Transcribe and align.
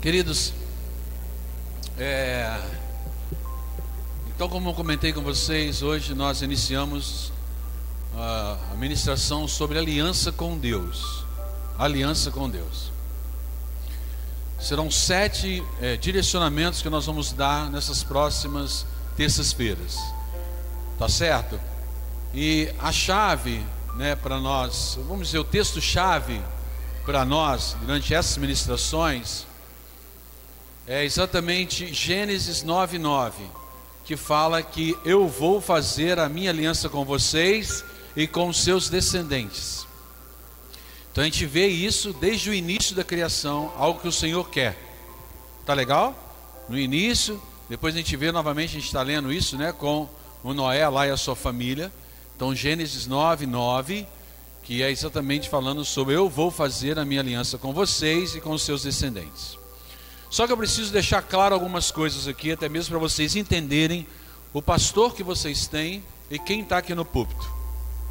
Queridos, 0.00 0.52
é, 1.98 2.56
então, 4.28 4.48
como 4.48 4.70
eu 4.70 4.74
comentei 4.74 5.12
com 5.12 5.22
vocês, 5.22 5.82
hoje 5.82 6.14
nós 6.14 6.40
iniciamos 6.40 7.32
a, 8.16 8.76
ministração 8.76 9.48
sobre 9.48 9.76
aliança 9.76 10.30
com 10.30 10.56
Deus. 10.56 11.24
Aliança 11.76 12.30
com 12.30 12.48
Deus. 12.48 12.92
Serão 14.60 14.88
sete 14.88 15.64
é, 15.80 15.96
direcionamentos 15.96 16.80
que 16.80 16.88
nós 16.88 17.06
vamos 17.06 17.32
dar 17.32 17.68
nessas 17.68 18.04
próximas 18.04 18.86
terças-feiras. 19.16 19.98
Tá 20.96 21.08
certo? 21.08 21.60
E 22.32 22.72
a 22.78 22.92
chave, 22.92 23.66
né, 23.96 24.14
para 24.14 24.38
nós, 24.38 24.96
vamos 25.08 25.26
dizer, 25.26 25.40
o 25.40 25.44
texto-chave 25.44 26.40
para 27.04 27.24
nós 27.24 27.76
durante 27.80 28.14
essas 28.14 28.36
ministrações 28.36 29.47
é 30.88 31.04
exatamente 31.04 31.92
Gênesis 31.92 32.64
9:9 32.64 33.32
que 34.06 34.16
fala 34.16 34.62
que 34.62 34.96
eu 35.04 35.28
vou 35.28 35.60
fazer 35.60 36.18
a 36.18 36.30
minha 36.30 36.48
aliança 36.48 36.88
com 36.88 37.04
vocês 37.04 37.84
e 38.16 38.26
com 38.26 38.50
seus 38.54 38.88
descendentes. 38.88 39.86
Então 41.12 41.22
a 41.22 41.26
gente 41.26 41.44
vê 41.44 41.66
isso 41.66 42.14
desde 42.14 42.48
o 42.48 42.54
início 42.54 42.96
da 42.96 43.04
criação, 43.04 43.70
algo 43.76 44.00
que 44.00 44.08
o 44.08 44.12
Senhor 44.12 44.48
quer. 44.48 44.78
Tá 45.66 45.74
legal? 45.74 46.16
No 46.70 46.78
início, 46.78 47.38
depois 47.68 47.94
a 47.94 47.98
gente 47.98 48.16
vê 48.16 48.32
novamente, 48.32 48.70
a 48.70 48.80
gente 48.80 48.86
está 48.86 49.02
lendo 49.02 49.30
isso, 49.30 49.58
né, 49.58 49.72
com 49.72 50.08
o 50.42 50.54
Noé 50.54 50.88
lá 50.88 51.06
e 51.06 51.10
a 51.10 51.16
sua 51.18 51.36
família. 51.36 51.92
Então 52.34 52.54
Gênesis 52.54 53.06
9, 53.06 53.44
9, 53.44 54.06
que 54.62 54.82
é 54.82 54.90
exatamente 54.90 55.50
falando 55.50 55.84
sobre 55.84 56.14
eu 56.14 56.30
vou 56.30 56.50
fazer 56.50 56.98
a 56.98 57.04
minha 57.04 57.20
aliança 57.20 57.58
com 57.58 57.74
vocês 57.74 58.34
e 58.34 58.40
com 58.40 58.52
os 58.52 58.62
seus 58.62 58.84
descendentes. 58.84 59.58
Só 60.30 60.46
que 60.46 60.52
eu 60.52 60.56
preciso 60.56 60.92
deixar 60.92 61.22
claro 61.22 61.54
algumas 61.54 61.90
coisas 61.90 62.28
aqui, 62.28 62.52
até 62.52 62.68
mesmo 62.68 62.90
para 62.90 62.98
vocês 62.98 63.34
entenderem 63.34 64.06
o 64.52 64.60
pastor 64.60 65.14
que 65.14 65.22
vocês 65.22 65.66
têm 65.66 66.02
e 66.30 66.38
quem 66.38 66.60
está 66.60 66.78
aqui 66.78 66.94
no 66.94 67.04
púlpito. 67.04 67.50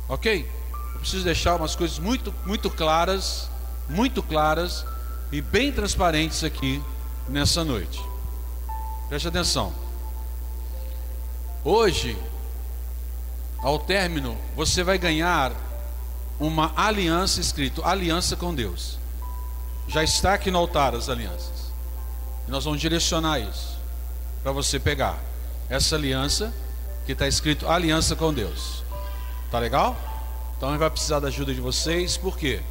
Ok? 0.10 0.50
Eu 0.94 1.00
preciso 1.00 1.23
deixar 1.23 1.56
umas 1.56 1.76
coisas 1.76 2.00
muito, 2.00 2.34
muito 2.45 2.70
claras, 2.70 3.50
muito 3.90 4.23
claras 4.23 4.86
e 5.32 5.42
bem 5.42 5.72
transparentes 5.72 6.44
aqui 6.44 6.82
nessa 7.30 7.64
noite. 7.64 8.02
Preste 9.10 9.28
atenção. 9.28 9.73
Hoje, 11.64 12.18
ao 13.60 13.80
término, 13.80 14.38
você 14.56 14.84
vai 14.84 14.98
ganhar 14.98 15.52
uma 16.40 16.72
aliança 16.76 17.42
escrito 17.42 17.84
aliança 17.84 18.36
com 18.36 18.54
Deus. 18.54 18.98
Já 19.88 20.04
está 20.04 20.34
aqui 20.34 20.52
no 20.52 20.60
altar 20.60 20.95
as 20.95 21.10
alianças. 21.10 21.57
E 22.48 22.52
nós 22.52 22.64
vamos 22.64 22.80
direcionar 22.80 23.40
isso 23.40 23.78
para 24.42 24.52
você 24.52 24.80
pegar 24.80 25.20
essa 25.70 25.95
aliança 25.95 26.54
que 27.06 27.12
está 27.12 27.28
escrito 27.28 27.67
aliança 27.67 28.16
com 28.16 28.34
Deus. 28.34 28.84
Tá 29.52 29.59
legal? 29.59 29.95
Então 30.58 30.76
vai 30.78 30.89
precisar 30.89 31.20
da 31.20 31.28
ajuda 31.28 31.54
de 31.54 31.62
vocês, 31.62 32.17
por 32.17 32.38
quê? 32.38 32.62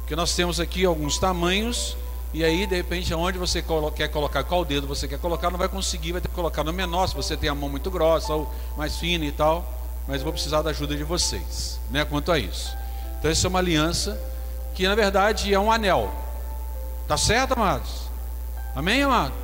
Porque 0.00 0.16
nós 0.16 0.34
temos 0.34 0.60
aqui 0.60 0.84
alguns 0.84 1.18
tamanhos 1.18 1.96
e 2.34 2.44
aí 2.44 2.66
de 2.66 2.76
repente 2.76 3.12
aonde 3.12 3.38
você 3.38 3.64
quer 3.94 4.08
colocar 4.08 4.44
qual 4.44 4.64
dedo 4.64 4.86
você 4.86 5.08
quer 5.08 5.18
colocar, 5.18 5.50
não 5.50 5.58
vai 5.58 5.68
conseguir, 5.68 6.12
vai 6.12 6.20
ter 6.20 6.28
que 6.28 6.34
colocar 6.34 6.64
no 6.64 6.72
menor 6.72 7.06
se 7.06 7.14
você 7.14 7.36
tem 7.36 7.48
a 7.48 7.54
mão 7.54 7.68
muito 7.68 7.90
grossa 7.90 8.34
ou 8.34 8.52
mais 8.76 8.98
fina 8.98 9.24
e 9.24 9.32
tal, 9.32 9.64
mas 10.06 10.22
vou 10.22 10.32
precisar 10.32 10.62
da 10.62 10.70
ajuda 10.70 10.96
de 10.96 11.04
vocês, 11.04 11.80
né, 11.90 12.04
quanto 12.04 12.30
a 12.30 12.38
isso. 12.38 12.76
Então 13.18 13.30
essa 13.30 13.46
é 13.46 13.48
uma 13.48 13.58
aliança 13.60 14.20
que 14.74 14.86
na 14.86 14.94
verdade 14.94 15.52
é 15.54 15.58
um 15.58 15.70
anel. 15.70 16.12
Tá 17.08 17.16
certo, 17.16 17.52
amados? 17.52 18.11
Amém, 18.74 19.02
amado? 19.02 19.34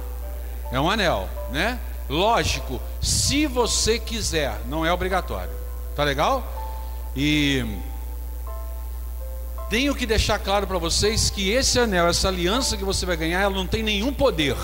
É 0.72 0.80
um 0.80 0.90
anel, 0.90 1.28
né? 1.50 1.78
Lógico, 2.08 2.80
se 3.00 3.46
você 3.46 3.98
quiser, 3.98 4.58
não 4.66 4.84
é 4.84 4.92
obrigatório. 4.92 5.52
Tá 5.94 6.04
legal? 6.04 6.42
E 7.14 7.64
tenho 9.68 9.94
que 9.94 10.06
deixar 10.06 10.38
claro 10.38 10.66
para 10.66 10.78
vocês 10.78 11.28
que 11.28 11.50
esse 11.50 11.78
anel, 11.78 12.06
essa 12.06 12.28
aliança 12.28 12.76
que 12.76 12.84
você 12.84 13.04
vai 13.04 13.16
ganhar, 13.16 13.40
ela 13.42 13.54
não 13.54 13.66
tem 13.66 13.82
nenhum 13.82 14.14
poder. 14.14 14.56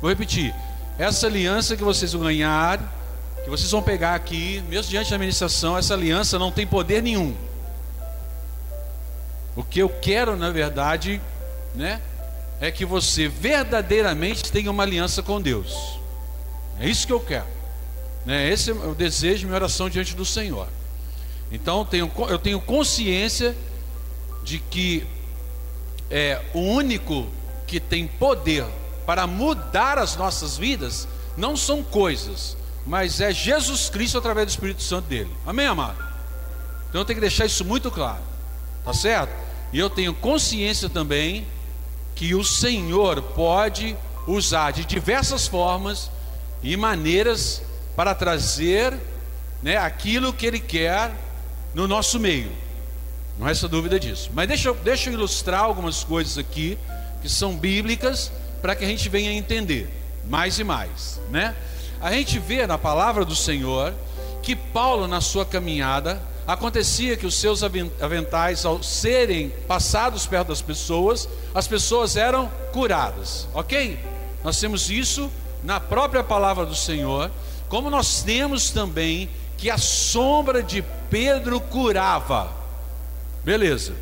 Vou 0.00 0.10
repetir. 0.10 0.54
Essa 0.98 1.26
aliança 1.26 1.76
que 1.76 1.82
vocês 1.82 2.12
vão 2.12 2.22
ganhar, 2.22 2.80
que 3.44 3.48
vocês 3.48 3.70
vão 3.70 3.82
pegar 3.82 4.14
aqui, 4.14 4.62
mesmo 4.68 4.90
diante 4.90 5.08
da 5.08 5.16
administração, 5.16 5.78
essa 5.78 5.94
aliança 5.94 6.38
não 6.38 6.52
tem 6.52 6.66
poder 6.66 7.02
nenhum. 7.02 7.34
O 9.56 9.64
que 9.64 9.80
eu 9.80 9.88
quero, 9.88 10.36
na 10.36 10.50
verdade, 10.50 11.20
né, 11.74 12.00
é 12.60 12.70
que 12.70 12.84
você 12.84 13.28
verdadeiramente 13.28 14.50
tenha 14.50 14.70
uma 14.70 14.82
aliança 14.82 15.22
com 15.22 15.40
Deus. 15.40 15.98
É 16.80 16.88
isso 16.88 17.06
que 17.06 17.12
eu 17.12 17.20
quero. 17.20 17.46
Né? 18.26 18.50
Esse 18.50 18.70
é 18.70 18.74
o 18.74 18.94
desejo, 18.94 19.46
minha 19.46 19.56
oração 19.56 19.88
diante 19.88 20.14
do 20.14 20.24
Senhor. 20.24 20.68
Então 21.50 21.84
tenho, 21.84 22.10
eu 22.28 22.38
tenho 22.38 22.60
consciência 22.60 23.56
de 24.42 24.58
que 24.58 25.06
é 26.10 26.42
o 26.54 26.60
único 26.60 27.26
que 27.66 27.78
tem 27.78 28.06
poder 28.06 28.64
para 29.06 29.26
mudar 29.26 29.98
as 29.98 30.16
nossas 30.16 30.56
vidas 30.58 31.08
não 31.36 31.56
são 31.56 31.82
coisas, 31.82 32.56
mas 32.86 33.20
é 33.20 33.32
Jesus 33.32 33.88
Cristo 33.88 34.18
através 34.18 34.46
do 34.46 34.50
Espírito 34.50 34.82
Santo 34.82 35.06
dele. 35.08 35.30
Amém, 35.46 35.66
amado? 35.66 35.96
Então 36.88 37.00
eu 37.00 37.04
tenho 37.04 37.16
que 37.16 37.20
deixar 37.20 37.46
isso 37.46 37.64
muito 37.64 37.90
claro, 37.90 38.22
tá 38.84 38.92
certo? 38.92 39.32
E 39.72 39.78
eu 39.78 39.88
tenho 39.88 40.12
consciência 40.14 40.88
também 40.88 41.46
que 42.18 42.34
o 42.34 42.42
Senhor 42.42 43.22
pode 43.22 43.96
usar 44.26 44.72
de 44.72 44.84
diversas 44.84 45.46
formas 45.46 46.10
e 46.60 46.76
maneiras 46.76 47.62
para 47.94 48.12
trazer 48.12 48.92
né, 49.62 49.76
aquilo 49.76 50.32
que 50.32 50.44
Ele 50.44 50.58
quer 50.58 51.14
no 51.72 51.86
nosso 51.86 52.18
meio. 52.18 52.50
Não 53.38 53.46
há 53.46 53.52
essa 53.52 53.68
dúvida 53.68 54.00
disso. 54.00 54.32
Mas 54.34 54.48
deixa, 54.48 54.72
deixa 54.74 55.10
eu 55.10 55.14
ilustrar 55.14 55.60
algumas 55.60 56.02
coisas 56.02 56.36
aqui 56.36 56.76
que 57.22 57.28
são 57.28 57.56
bíblicas 57.56 58.32
para 58.60 58.74
que 58.74 58.84
a 58.84 58.88
gente 58.88 59.08
venha 59.08 59.32
entender 59.32 59.88
mais 60.28 60.58
e 60.58 60.64
mais, 60.64 61.20
né? 61.30 61.54
A 62.00 62.10
gente 62.10 62.40
vê 62.40 62.66
na 62.66 62.76
palavra 62.76 63.24
do 63.24 63.36
Senhor 63.36 63.94
que 64.42 64.56
Paulo 64.56 65.06
na 65.06 65.20
sua 65.20 65.46
caminhada 65.46 66.20
acontecia 66.48 67.14
que 67.14 67.26
os 67.26 67.34
seus 67.34 67.62
aventais, 67.62 68.64
ao 68.64 68.82
serem 68.82 69.50
passados 69.68 70.26
perto 70.26 70.48
das 70.48 70.62
pessoas, 70.62 71.28
as 71.54 71.68
pessoas 71.68 72.16
eram 72.16 72.50
curadas, 72.72 73.46
ok? 73.52 74.00
Nós 74.42 74.58
temos 74.58 74.88
isso 74.88 75.30
na 75.62 75.78
própria 75.78 76.24
palavra 76.24 76.64
do 76.64 76.74
Senhor, 76.74 77.30
como 77.68 77.90
nós 77.90 78.22
temos 78.22 78.70
também 78.70 79.28
que 79.58 79.68
a 79.68 79.76
sombra 79.76 80.62
de 80.62 80.82
Pedro 81.10 81.60
curava, 81.60 82.50
beleza? 83.44 83.92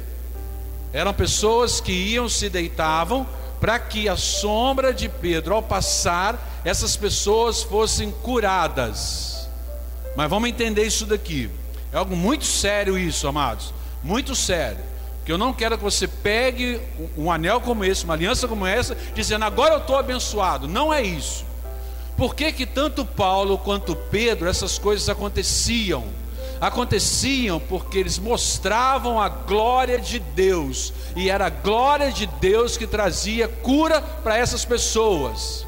Eram 0.93 1.13
pessoas 1.13 1.81
que 1.81 1.91
iam 1.91 2.29
se 2.29 2.49
deitavam 2.49 3.27
para 3.61 3.77
que 3.81 4.09
a 4.09 4.17
sombra 4.17 4.95
de 4.95 5.09
Pedro, 5.09 5.57
ao 5.57 5.63
passar, 5.63 6.61
essas 6.65 6.97
pessoas 6.97 7.65
fossem 7.65 8.13
curadas. 8.13 9.49
Mas 10.15 10.31
vamos 10.31 10.49
entender 10.49 10.85
isso 10.85 11.07
daqui. 11.07 11.51
É 11.97 11.99
algo 11.99 12.15
muito 12.15 12.45
sério 12.45 12.99
isso, 12.99 13.27
amados. 13.27 13.73
Muito 14.05 14.35
sério. 14.35 14.85
Que 15.25 15.33
eu 15.33 15.39
não 15.39 15.51
quero 15.51 15.79
que 15.79 15.83
você 15.83 16.07
pegue 16.07 16.79
um 17.17 17.33
anel 17.33 17.59
como 17.59 17.87
esse, 17.87 18.05
uma 18.05 18.13
aliança 18.13 18.47
como 18.47 18.67
essa, 18.67 18.95
dizendo 19.15 19.47
agora 19.47 19.73
eu 19.73 19.79
estou 19.79 19.97
abençoado. 19.97 20.69
Não 20.69 20.93
é 20.93 21.03
isso. 21.03 21.47
Por 22.15 22.35
que, 22.35 22.53
que 22.53 22.67
tanto 22.67 23.03
Paulo 23.03 23.57
quanto 23.57 23.97
Pedro 23.97 24.47
essas 24.47 24.79
coisas 24.79 25.09
aconteciam? 25.09 26.05
Aconteciam 26.61 27.59
porque 27.59 27.97
eles 27.97 28.19
mostravam 28.19 29.19
a 29.19 29.31
glória 29.31 29.99
de 29.99 30.19
Deus, 30.19 30.93
e 31.17 31.31
era 31.31 31.47
a 31.47 31.51
glória 31.51 32.13
de 32.13 32.27
Deus 32.27 32.77
que 32.77 32.87
trazia 32.87 33.49
cura 33.49 34.03
para 34.03 34.37
essas 34.37 34.67
pessoas. 34.67 35.67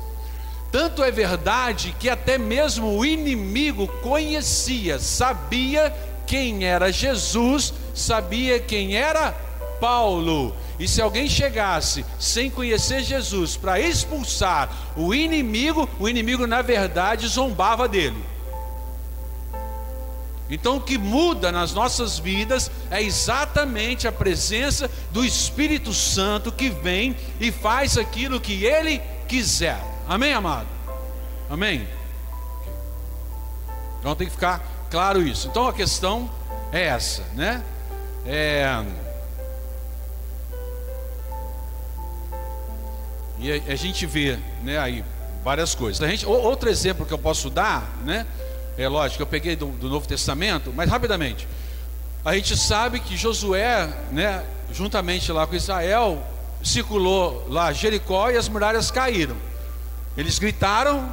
Tanto 0.70 1.02
é 1.02 1.10
verdade 1.10 1.94
que 1.98 2.10
até 2.10 2.36
mesmo 2.36 2.98
o 2.98 3.04
inimigo 3.04 3.88
conhecia, 4.02 4.98
sabia 4.98 5.94
quem 6.28 6.66
era 6.66 6.92
Jesus, 6.92 7.72
sabia 7.94 8.60
quem 8.60 8.94
era 8.94 9.32
Paulo. 9.80 10.54
E 10.78 10.86
se 10.86 11.00
alguém 11.00 11.28
chegasse 11.28 12.04
sem 12.20 12.50
conhecer 12.50 13.02
Jesus 13.02 13.56
para 13.56 13.80
expulsar 13.80 14.70
o 14.94 15.14
inimigo, 15.14 15.88
o 15.98 16.06
inimigo 16.06 16.46
na 16.46 16.60
verdade 16.60 17.26
zombava 17.26 17.88
dele. 17.88 18.22
Então 20.50 20.76
o 20.76 20.80
que 20.80 20.98
muda 20.98 21.50
nas 21.50 21.72
nossas 21.72 22.18
vidas 22.18 22.70
é 22.90 23.02
exatamente 23.02 24.06
a 24.06 24.12
presença 24.12 24.90
do 25.10 25.24
Espírito 25.24 25.92
Santo 25.94 26.52
que 26.52 26.68
vem 26.68 27.16
e 27.40 27.50
faz 27.50 27.96
aquilo 27.96 28.40
que 28.40 28.64
ele 28.64 29.00
quiser. 29.26 29.82
Amém, 30.06 30.32
amado? 30.32 30.68
Amém? 31.50 31.88
Então 33.98 34.14
tem 34.14 34.26
que 34.26 34.32
ficar 34.32 34.77
claro 34.90 35.22
isso. 35.22 35.48
Então 35.48 35.66
a 35.66 35.72
questão 35.72 36.30
é 36.72 36.84
essa, 36.84 37.22
né? 37.34 37.62
É... 38.26 38.84
E 43.40 43.52
a, 43.52 43.76
gente 43.76 44.04
vê, 44.04 44.36
né, 44.64 44.78
aí 44.78 45.04
várias 45.44 45.74
coisas. 45.74 46.02
A 46.02 46.08
gente, 46.08 46.26
outro 46.26 46.68
exemplo 46.68 47.06
que 47.06 47.14
eu 47.14 47.18
posso 47.18 47.48
dar, 47.48 47.96
né? 48.04 48.26
É 48.76 48.88
lógico, 48.88 49.22
eu 49.22 49.26
peguei 49.26 49.54
do, 49.54 49.66
do 49.66 49.88
Novo 49.88 50.06
Testamento, 50.06 50.72
mas 50.74 50.90
rapidamente. 50.90 51.46
A 52.24 52.34
gente 52.34 52.56
sabe 52.56 52.98
que 53.00 53.16
Josué, 53.16 53.88
né, 54.10 54.44
juntamente 54.72 55.30
lá 55.30 55.46
com 55.46 55.54
Israel, 55.54 56.22
circulou 56.62 57.46
lá 57.48 57.72
Jericó 57.72 58.30
e 58.30 58.36
as 58.36 58.48
muralhas 58.48 58.90
caíram. 58.90 59.36
Eles 60.16 60.38
gritaram, 60.38 61.08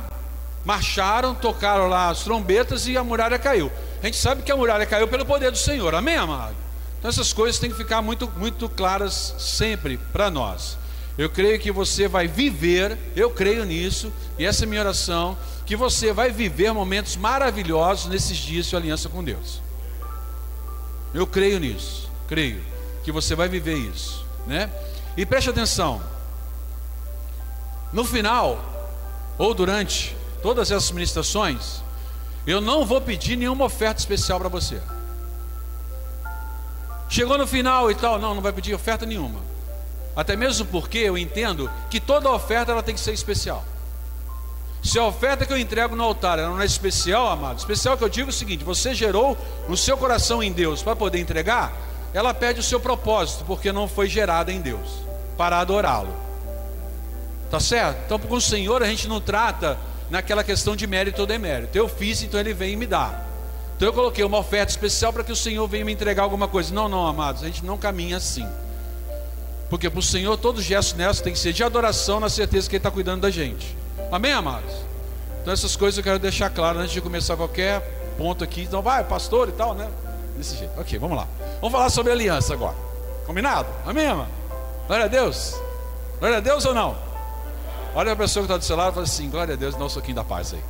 marcharam, 0.66 1.36
tocaram 1.36 1.88
lá 1.88 2.10
as 2.10 2.24
trombetas 2.24 2.88
e 2.88 2.98
a 2.98 3.04
muralha 3.04 3.38
caiu. 3.38 3.72
A 4.02 4.06
gente 4.08 4.18
sabe 4.18 4.42
que 4.42 4.52
a 4.52 4.58
muralha 4.58 4.86
caiu 4.86 5.08
pelo 5.08 5.26
poder 5.26 5.52
do 5.52 5.58
Senhor, 5.58 5.94
amém, 5.94 6.16
amado? 6.16 6.56
Então 6.98 7.10
essas 7.10 7.32
coisas 7.32 7.60
têm 7.60 7.70
que 7.70 7.78
ficar 7.78 8.02
muito, 8.02 8.28
muito 8.36 8.68
claras 8.68 9.36
sempre 9.38 9.98
para 10.12 10.30
nós. 10.32 10.78
Eu 11.18 11.30
creio 11.30 11.60
que 11.60 11.72
você 11.72 12.08
vai 12.08 12.28
viver, 12.28 12.98
eu 13.16 13.30
creio 13.30 13.64
nisso, 13.64 14.12
e 14.38 14.46
essa 14.46 14.66
é 14.66 14.68
minha 14.68 14.82
oração, 14.82 15.38
que 15.66 15.76
você 15.76 16.12
vai 16.12 16.32
viver 16.32 16.74
momentos 16.74 17.16
maravilhosos 17.16 18.08
nesses 18.08 18.38
dias 18.38 18.66
de 18.66 18.76
aliança 18.76 19.08
com 19.08 19.24
Deus. 19.24 19.62
Eu 21.14 21.26
creio 21.26 21.60
nisso, 21.60 22.10
creio 22.28 22.62
que 23.04 23.12
você 23.12 23.36
vai 23.36 23.48
viver 23.48 23.78
isso, 23.78 24.26
né? 24.46 24.70
E 25.16 25.26
preste 25.26 25.50
atenção. 25.50 26.02
No 27.94 28.04
final 28.04 28.60
ou 29.38 29.54
durante 29.54 30.16
todas 30.45 30.69
essas 30.69 30.92
ministrações, 30.92 31.81
eu 32.45 32.62
não 32.62 32.86
vou 32.86 33.01
pedir 33.01 33.36
nenhuma 33.36 33.65
oferta 33.65 34.00
especial 34.00 34.39
para 34.39 34.47
você. 34.47 34.80
Chegou 37.09 37.36
no 37.36 37.47
final 37.47 37.89
e 37.89 37.95
tal, 37.95 38.19
não, 38.19 38.36
não 38.36 38.44
vai 38.44 38.53
pedir 38.53 38.75
oferta 38.75 39.07
nenhuma. 39.07 39.39
Até 40.15 40.36
mesmo 40.36 40.63
porque 40.68 41.00
eu 41.00 41.18
entendo 41.18 41.68
que 41.89 42.00
toda 42.00 42.30
oferta 42.30 42.71
ela 42.71 42.83
tem 42.83 42.94
que 42.94 43.01
ser 43.01 43.12
especial. 43.12 43.65
Se 44.83 45.00
a 45.00 45.06
oferta 45.06 45.47
que 45.47 45.51
eu 45.51 45.57
entrego 45.57 45.95
no 45.95 46.03
altar 46.03 46.38
ela 46.38 46.50
não 46.50 46.62
é 46.62 46.65
especial, 46.65 47.27
amado, 47.27 47.57
especial 47.57 47.97
que 47.97 48.03
eu 48.03 48.09
digo 48.09 48.30
é 48.30 48.30
o 48.30 48.33
seguinte: 48.33 48.63
você 48.63 48.94
gerou 48.94 49.36
no 49.68 49.75
seu 49.75 49.97
coração 49.97 50.44
em 50.44 50.51
Deus 50.51 50.83
para 50.83 50.95
poder 50.95 51.19
entregar, 51.19 51.74
ela 52.13 52.36
perde 52.36 52.59
o 52.59 52.63
seu 52.63 52.80
propósito, 52.80 53.44
porque 53.45 53.71
não 53.71 53.88
foi 53.88 54.07
gerada 54.07 54.51
em 54.51 54.62
Deus 54.62 54.88
para 55.36 55.57
adorá-lo. 55.57 56.13
Tá 57.50 57.59
certo? 57.59 57.97
Então, 58.06 58.19
com 58.19 58.36
o 58.36 58.42
Senhor 58.42 58.83
a 58.83 58.86
gente 58.86 59.07
não 59.07 59.19
trata 59.19 59.75
naquela 60.10 60.44
questão 60.44 60.75
de 60.75 60.86
mérito 60.88 61.22
ou 61.22 61.28
demérito. 61.28 61.78
Eu 61.78 61.88
fiz, 61.88 62.22
então 62.22 62.40
ele 62.40 62.54
vem 62.54 62.74
e 62.74 62.75
me 62.75 62.86
dá. 62.86 63.25
Então 63.75 63.88
eu 63.88 63.94
coloquei 63.94 64.24
uma 64.24 64.38
oferta 64.38 64.72
especial 64.72 65.12
para 65.12 65.24
que 65.24 65.31
o 65.31 65.36
Senhor 65.36 65.68
venha 65.68 65.84
me 65.84 65.92
entregar 65.92 66.24
alguma 66.24 66.48
coisa. 66.48 66.74
Não, 66.74 66.88
não, 66.88 67.06
amados, 67.06 67.44
a 67.44 67.46
gente 67.46 67.66
não 67.66 67.78
caminha 67.78 68.18
assim. 68.18 68.48
Porque 69.69 69.90
para 69.90 70.00
o 70.00 70.04
Senhor 70.04 70.38
todo 70.38 70.62
gesto 70.62 70.96
nessa 70.96 71.22
tem 71.22 71.34
que 71.34 71.40
ser 71.40 71.52
de 71.52 71.63
adoração, 71.63 72.19
na 72.19 72.30
certeza 72.30 72.69
que 72.69 72.75
Ele 72.75 72.80
está 72.80 72.92
cuidando 72.92 73.22
da 73.22 73.31
gente. 73.31 73.75
Amém, 74.12 74.31
amados? 74.31 74.72
Então 75.42 75.52
essas 75.52 75.75
coisas 75.75 75.98
eu 75.98 76.04
quero 76.04 76.19
deixar 76.19 76.50
claro 76.50 76.80
antes 76.80 76.92
de 76.92 77.02
começar 77.02 77.36
qualquer 77.36 77.81
ponto 78.18 78.44
aqui. 78.44 78.62
Então 78.62 78.81
vai, 78.81 79.04
pastor 79.04 79.50
e 79.50 79.52
tal, 79.52 79.74
né? 79.74 79.90
Desse 80.38 80.56
jeito. 80.57 80.80
Ok, 80.80 80.98
vamos 80.98 81.18
lá. 81.18 81.28
Vamos 81.60 81.72
falar 81.72 81.90
sobre 81.90 82.12
aliança 82.12 82.54
agora. 82.54 82.75
Combinado? 83.25 83.68
Amém, 83.86 84.07
amado? 84.07 84.30
Glória 84.88 85.06
a 85.06 85.07
Deus. 85.07 85.56
Glória 86.19 86.38
a 86.38 86.42
Deus 86.42 86.63
ou 86.66 86.74
não? 86.74 86.96
Olha 87.95 88.12
a 88.12 88.15
pessoa 88.15 88.45
que 88.45 88.51
está 88.51 88.57
do 88.57 88.65
seu 88.65 88.75
lado 88.75 88.92
e 88.92 88.94
fala 88.94 89.06
assim: 89.06 89.30
Glória 89.30 89.53
a 89.53 89.57
Deus, 89.57 89.74
dá 89.74 89.86
um 89.86 89.89
soquinho 89.89 90.15
da 90.15 90.24
paz 90.24 90.53
aí. 90.53 90.62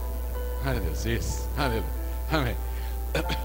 Glória 0.62 0.80
a 0.80 0.84
Deus, 0.84 1.06
isso. 1.06 1.50
Aleluia. 1.58 1.84
Amém. 2.32 2.56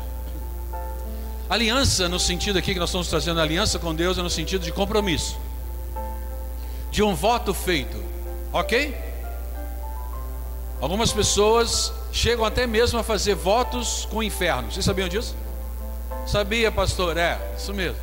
Aliança, 1.48 2.06
no 2.06 2.20
sentido 2.20 2.58
aqui 2.58 2.74
que 2.74 2.78
nós 2.78 2.90
estamos 2.90 3.08
trazendo 3.08 3.40
aliança 3.40 3.78
com 3.78 3.94
Deus, 3.94 4.18
é 4.18 4.22
no 4.22 4.30
sentido 4.30 4.62
de 4.62 4.70
compromisso, 4.70 5.36
de 6.90 7.02
um 7.02 7.14
voto 7.14 7.52
feito, 7.52 8.00
ok? 8.52 8.94
Algumas 10.80 11.12
pessoas 11.12 11.92
chegam 12.12 12.44
até 12.44 12.66
mesmo 12.66 12.98
a 12.98 13.02
fazer 13.02 13.34
votos 13.34 14.06
com 14.10 14.18
o 14.18 14.22
inferno. 14.22 14.70
Vocês 14.70 14.84
sabiam 14.84 15.08
disso? 15.08 15.34
Sabia, 16.26 16.70
pastor? 16.70 17.16
É, 17.16 17.38
isso 17.56 17.74
mesmo. 17.74 17.98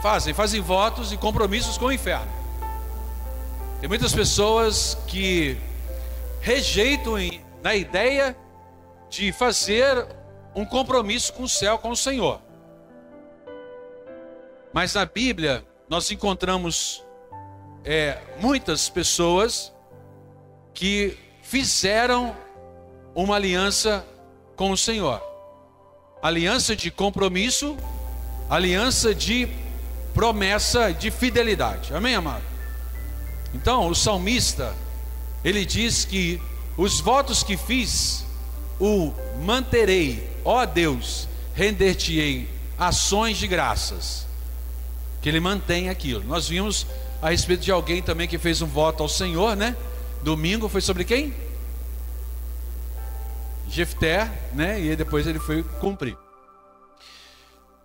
Fazem, 0.00 0.32
fazem 0.32 0.60
votos 0.60 1.12
e 1.12 1.16
compromissos 1.16 1.76
com 1.76 1.86
o 1.86 1.92
inferno. 1.92 2.39
Tem 3.80 3.88
muitas 3.88 4.12
pessoas 4.12 4.94
que 5.06 5.56
rejeitam 6.42 7.14
na 7.62 7.74
ideia 7.74 8.36
de 9.08 9.32
fazer 9.32 10.06
um 10.54 10.66
compromisso 10.66 11.32
com 11.32 11.44
o 11.44 11.48
céu, 11.48 11.78
com 11.78 11.88
o 11.88 11.96
Senhor. 11.96 12.42
Mas 14.70 14.92
na 14.92 15.06
Bíblia 15.06 15.64
nós 15.88 16.10
encontramos 16.10 17.02
é, 17.82 18.18
muitas 18.38 18.90
pessoas 18.90 19.72
que 20.74 21.16
fizeram 21.42 22.36
uma 23.14 23.36
aliança 23.36 24.04
com 24.56 24.70
o 24.72 24.76
Senhor. 24.76 25.22
Aliança 26.22 26.76
de 26.76 26.90
compromisso, 26.90 27.78
aliança 28.50 29.14
de 29.14 29.48
promessa 30.12 30.92
de 30.92 31.10
fidelidade. 31.10 31.94
Amém, 31.94 32.14
amado? 32.14 32.59
Então, 33.54 33.88
o 33.88 33.94
salmista, 33.94 34.74
ele 35.44 35.64
diz 35.64 36.04
que 36.04 36.40
os 36.76 37.00
votos 37.00 37.42
que 37.42 37.56
fiz, 37.56 38.24
o 38.78 39.12
manterei, 39.42 40.30
ó 40.44 40.64
Deus, 40.64 41.28
render-te-ei 41.54 42.48
ações 42.78 43.36
de 43.36 43.46
graças. 43.46 44.26
Que 45.20 45.28
ele 45.28 45.40
mantém 45.40 45.90
aquilo. 45.90 46.24
Nós 46.24 46.48
vimos 46.48 46.86
a 47.20 47.30
respeito 47.30 47.62
de 47.62 47.70
alguém 47.70 48.00
também 48.00 48.26
que 48.26 48.38
fez 48.38 48.62
um 48.62 48.66
voto 48.66 49.02
ao 49.02 49.08
Senhor, 49.08 49.54
né? 49.54 49.76
Domingo 50.22 50.68
foi 50.68 50.80
sobre 50.80 51.04
quem? 51.04 51.34
Jefté, 53.68 54.30
né? 54.54 54.80
E 54.80 54.96
depois 54.96 55.26
ele 55.26 55.38
foi 55.38 55.62
cumprir. 55.62 56.16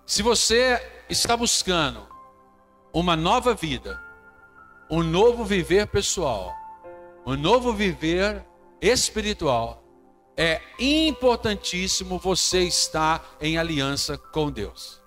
Se 0.06 0.22
você 0.22 0.82
está 1.10 1.36
buscando 1.36 2.06
uma 2.94 3.16
nova 3.16 3.54
vida, 3.54 4.00
um 4.90 5.02
novo 5.02 5.44
viver 5.44 5.88
pessoal, 5.88 6.54
um 7.26 7.36
novo 7.36 7.74
viver 7.74 8.46
espiritual, 8.82 9.84
é 10.38 10.62
importantíssimo 10.78 12.20
você 12.20 12.64
estar 12.64 13.38
em 13.40 13.58
aliança 13.58 14.18
com 14.18 14.52
Deus. 14.52 15.02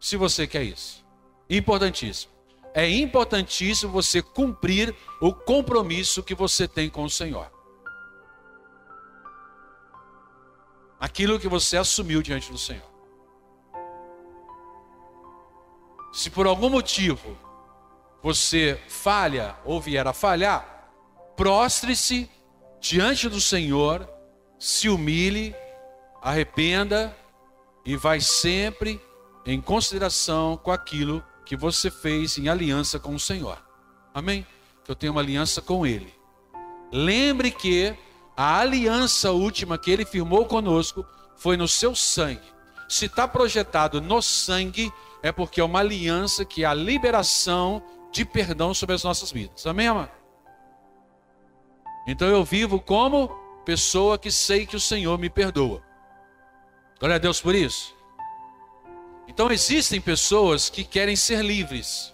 Se 0.00 0.16
você 0.16 0.46
quer 0.46 0.62
isso, 0.62 1.04
importantíssimo. 1.48 2.32
É 2.72 2.88
importantíssimo 2.88 3.92
você 3.92 4.22
cumprir 4.22 4.94
o 5.20 5.34
compromisso 5.34 6.22
que 6.22 6.34
você 6.34 6.68
tem 6.68 6.88
com 6.88 7.04
o 7.04 7.10
Senhor. 7.10 7.50
Aquilo 10.98 11.38
que 11.38 11.48
você 11.48 11.76
assumiu 11.76 12.22
diante 12.22 12.50
do 12.50 12.58
Senhor. 12.58 12.88
Se 16.12 16.30
por 16.30 16.46
algum 16.46 16.70
motivo 16.70 17.36
você 18.22 18.80
falha 18.88 19.56
ou 19.64 19.80
vier 19.80 20.06
a 20.06 20.12
falhar, 20.12 20.90
prostre-se 21.36 22.30
diante 22.80 23.28
do 23.28 23.40
Senhor, 23.40 24.08
se 24.58 24.88
humilhe, 24.88 25.54
arrependa 26.22 27.16
e 27.84 27.96
vai 27.96 28.20
sempre 28.20 29.00
em 29.46 29.60
consideração 29.60 30.56
com 30.56 30.70
aquilo 30.70 31.24
que 31.46 31.56
você 31.56 31.90
fez 31.90 32.38
em 32.38 32.48
aliança 32.48 32.98
com 32.98 33.14
o 33.14 33.20
Senhor. 33.20 33.58
Amém? 34.12 34.46
Que 34.84 34.90
eu 34.90 34.94
tenho 34.94 35.12
uma 35.12 35.20
aliança 35.20 35.62
com 35.62 35.86
Ele. 35.86 36.12
Lembre 36.92 37.50
que 37.50 37.94
a 38.36 38.58
aliança 38.58 39.32
última 39.32 39.78
que 39.78 39.90
Ele 39.90 40.04
firmou 40.04 40.44
conosco 40.44 41.06
foi 41.36 41.56
no 41.56 41.66
seu 41.66 41.94
sangue. 41.94 42.48
Se 42.88 43.06
está 43.06 43.26
projetado 43.26 44.00
no 44.00 44.20
sangue, 44.20 44.92
é 45.22 45.30
porque 45.32 45.60
é 45.60 45.64
uma 45.64 45.80
aliança 45.80 46.44
que 46.44 46.64
é 46.64 46.66
a 46.66 46.74
liberação 46.74 47.82
de 48.10 48.24
perdão 48.24 48.74
sobre 48.74 48.94
as 48.94 49.04
nossas 49.04 49.30
vidas. 49.30 49.66
Amém, 49.66 49.88
amado? 49.88 50.10
Então 52.06 52.28
eu 52.28 52.44
vivo 52.44 52.80
como 52.80 53.28
pessoa 53.64 54.18
que 54.18 54.30
sei 54.30 54.66
que 54.66 54.76
o 54.76 54.80
Senhor 54.80 55.18
me 55.18 55.30
perdoa. 55.30 55.82
Glória 56.98 57.16
a 57.16 57.18
Deus 57.18 57.40
por 57.40 57.54
isso. 57.54 57.94
Então 59.28 59.50
existem 59.50 60.00
pessoas 60.00 60.68
que 60.68 60.82
querem 60.82 61.14
ser 61.14 61.44
livres. 61.44 62.12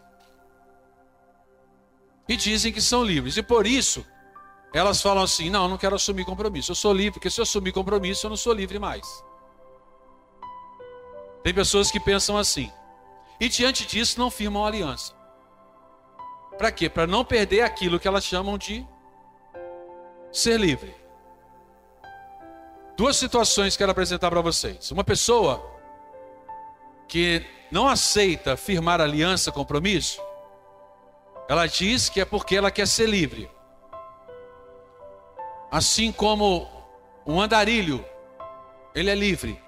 E 2.29 2.37
dizem 2.37 2.73
que 2.73 2.81
são 2.81 3.03
livres. 3.03 3.37
E 3.39 3.43
por 3.43 3.67
isso, 3.67 4.05
elas 4.75 5.01
falam 5.01 5.25
assim: 5.25 5.49
não, 5.49 5.63
eu 5.63 5.69
não 5.71 5.79
quero 5.79 5.97
assumir 5.97 6.27
compromisso. 6.27 6.73
Eu 6.73 6.77
sou 6.77 6.93
livre, 6.93 7.13
porque 7.13 7.31
se 7.31 7.41
eu 7.41 7.45
assumir 7.45 7.73
compromisso, 7.73 8.27
eu 8.27 8.31
não 8.31 8.37
sou 8.37 8.53
livre 8.53 8.79
mais. 8.79 9.07
Tem 11.43 11.55
pessoas 11.55 11.91
que 11.91 11.99
pensam 11.99 12.37
assim. 12.37 12.71
E 13.41 13.49
diante 13.49 13.87
disso, 13.87 14.19
não 14.21 14.31
firmam 14.31 14.67
aliança. 14.67 15.16
Para 16.59 16.73
quê? 16.73 16.89
Para 16.89 17.07
não 17.07 17.25
perder 17.25 17.63
aquilo 17.63 18.01
que 18.01 18.09
elas 18.09 18.25
chamam 18.25 18.57
de 18.57 18.87
ser 20.33 20.59
livre. 20.59 20.95
Duas 22.97 23.17
situações 23.17 23.75
que 23.75 23.79
quero 23.79 23.93
apresentar 23.93 24.31
para 24.31 24.41
vocês. 24.41 24.91
Uma 24.91 25.05
pessoa 25.05 25.63
que 27.07 27.45
não 27.71 27.87
aceita 27.89 28.57
firmar 28.57 29.01
aliança, 29.01 29.53
compromisso, 29.53 30.21
Ela 31.49 31.67
diz 31.67 32.09
que 32.09 32.21
é 32.21 32.25
porque 32.25 32.57
ela 32.57 32.71
quer 32.73 32.89
ser 32.89 33.09
livre. 33.09 33.49
Assim 35.71 36.11
como 36.11 36.69
um 37.25 37.41
andarilho, 37.41 38.05
ele 38.95 39.11
é 39.11 39.15
livre. 39.15 39.61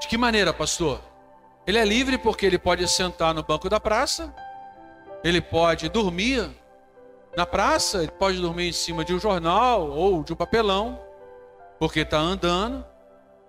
De 0.00 0.08
que 0.08 0.16
maneira, 0.16 0.54
pastor? 0.54 1.02
Ele 1.66 1.76
é 1.76 1.84
livre 1.84 2.16
porque 2.16 2.46
ele 2.46 2.58
pode 2.58 2.88
sentar 2.88 3.34
no 3.34 3.42
banco 3.42 3.68
da 3.68 3.78
praça, 3.78 4.34
ele 5.22 5.40
pode 5.40 5.88
dormir 5.88 6.50
na 7.36 7.46
praça, 7.46 7.98
ele 7.98 8.12
pode 8.12 8.40
dormir 8.40 8.68
em 8.68 8.72
cima 8.72 9.04
de 9.04 9.14
um 9.14 9.20
jornal 9.20 9.90
ou 9.90 10.22
de 10.22 10.32
um 10.32 10.36
papelão, 10.36 11.00
porque 11.78 12.00
está 12.00 12.18
andando, 12.18 12.84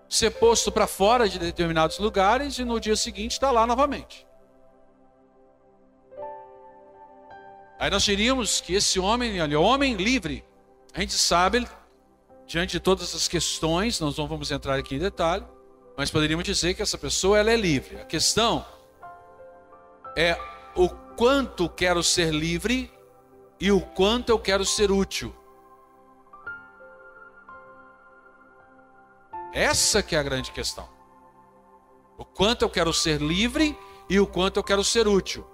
ser 0.07 0.31
posto 0.31 0.71
para 0.71 0.87
fora 0.87 1.27
de 1.27 1.39
determinados 1.39 1.97
lugares 1.97 2.57
e 2.59 2.65
no 2.65 2.79
dia 2.79 2.95
seguinte 2.95 3.33
está 3.33 3.49
lá 3.49 3.65
novamente. 3.65 4.27
Aí 7.79 7.89
nós 7.89 8.03
diríamos 8.03 8.61
que 8.61 8.75
esse 8.75 8.99
homem, 8.99 9.41
olha, 9.41 9.59
homem 9.59 9.95
livre, 9.95 10.45
a 10.93 10.99
gente 10.99 11.13
sabe, 11.13 11.67
diante 12.45 12.73
de 12.73 12.79
todas 12.79 13.15
as 13.15 13.27
questões, 13.27 13.99
nós 13.99 14.15
não 14.17 14.27
vamos 14.27 14.51
entrar 14.51 14.77
aqui 14.77 14.95
em 14.95 14.99
detalhe, 14.99 15.45
mas 15.97 16.11
poderíamos 16.11 16.45
dizer 16.45 16.73
que 16.75 16.81
essa 16.81 16.97
pessoa 16.97 17.39
ela 17.39 17.49
é 17.49 17.55
livre. 17.55 17.99
A 17.99 18.05
questão 18.05 18.63
é 20.15 20.37
o 20.75 20.89
quanto 21.15 21.69
quero 21.69 22.03
ser 22.03 22.33
livre 22.33 22.91
e 23.59 23.71
o 23.71 23.81
quanto 23.81 24.29
eu 24.29 24.39
quero 24.39 24.65
ser 24.65 24.91
útil. 24.91 25.35
Essa 29.53 30.01
que 30.01 30.15
é 30.15 30.19
a 30.19 30.23
grande 30.23 30.51
questão. 30.51 30.89
O 32.17 32.25
quanto 32.25 32.63
eu 32.63 32.69
quero 32.69 32.93
ser 32.93 33.21
livre 33.21 33.77
e 34.09 34.19
o 34.19 34.27
quanto 34.27 34.57
eu 34.57 34.63
quero 34.63 34.83
ser 34.83 35.07
útil. 35.07 35.45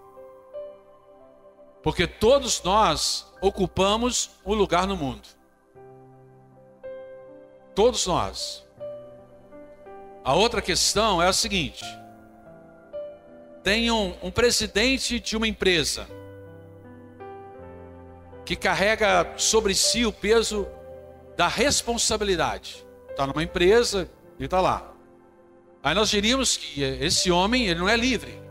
Porque 1.81 2.05
todos 2.05 2.61
nós 2.63 3.31
ocupamos 3.41 4.31
um 4.45 4.53
lugar 4.53 4.85
no 4.85 4.97
mundo. 4.97 5.27
Todos 7.73 8.05
nós. 8.05 8.65
A 10.23 10.33
outra 10.33 10.61
questão 10.61 11.21
é 11.21 11.27
a 11.27 11.33
seguinte: 11.33 11.85
tem 13.67 13.91
um, 13.91 14.15
um 14.23 14.31
presidente 14.31 15.19
de 15.19 15.35
uma 15.35 15.45
empresa 15.45 16.07
que 18.45 18.55
carrega 18.55 19.33
sobre 19.35 19.75
si 19.75 20.05
o 20.05 20.11
peso 20.13 20.65
da 21.35 21.49
responsabilidade. 21.49 22.87
Está 23.09 23.27
numa 23.27 23.43
empresa 23.43 24.09
e 24.39 24.45
está 24.45 24.61
lá. 24.61 24.89
Aí 25.83 25.93
nós 25.93 26.09
diríamos 26.09 26.55
que 26.55 26.81
esse 26.81 27.29
homem 27.29 27.67
ele 27.67 27.81
não 27.81 27.89
é 27.89 27.97
livre. 27.97 28.41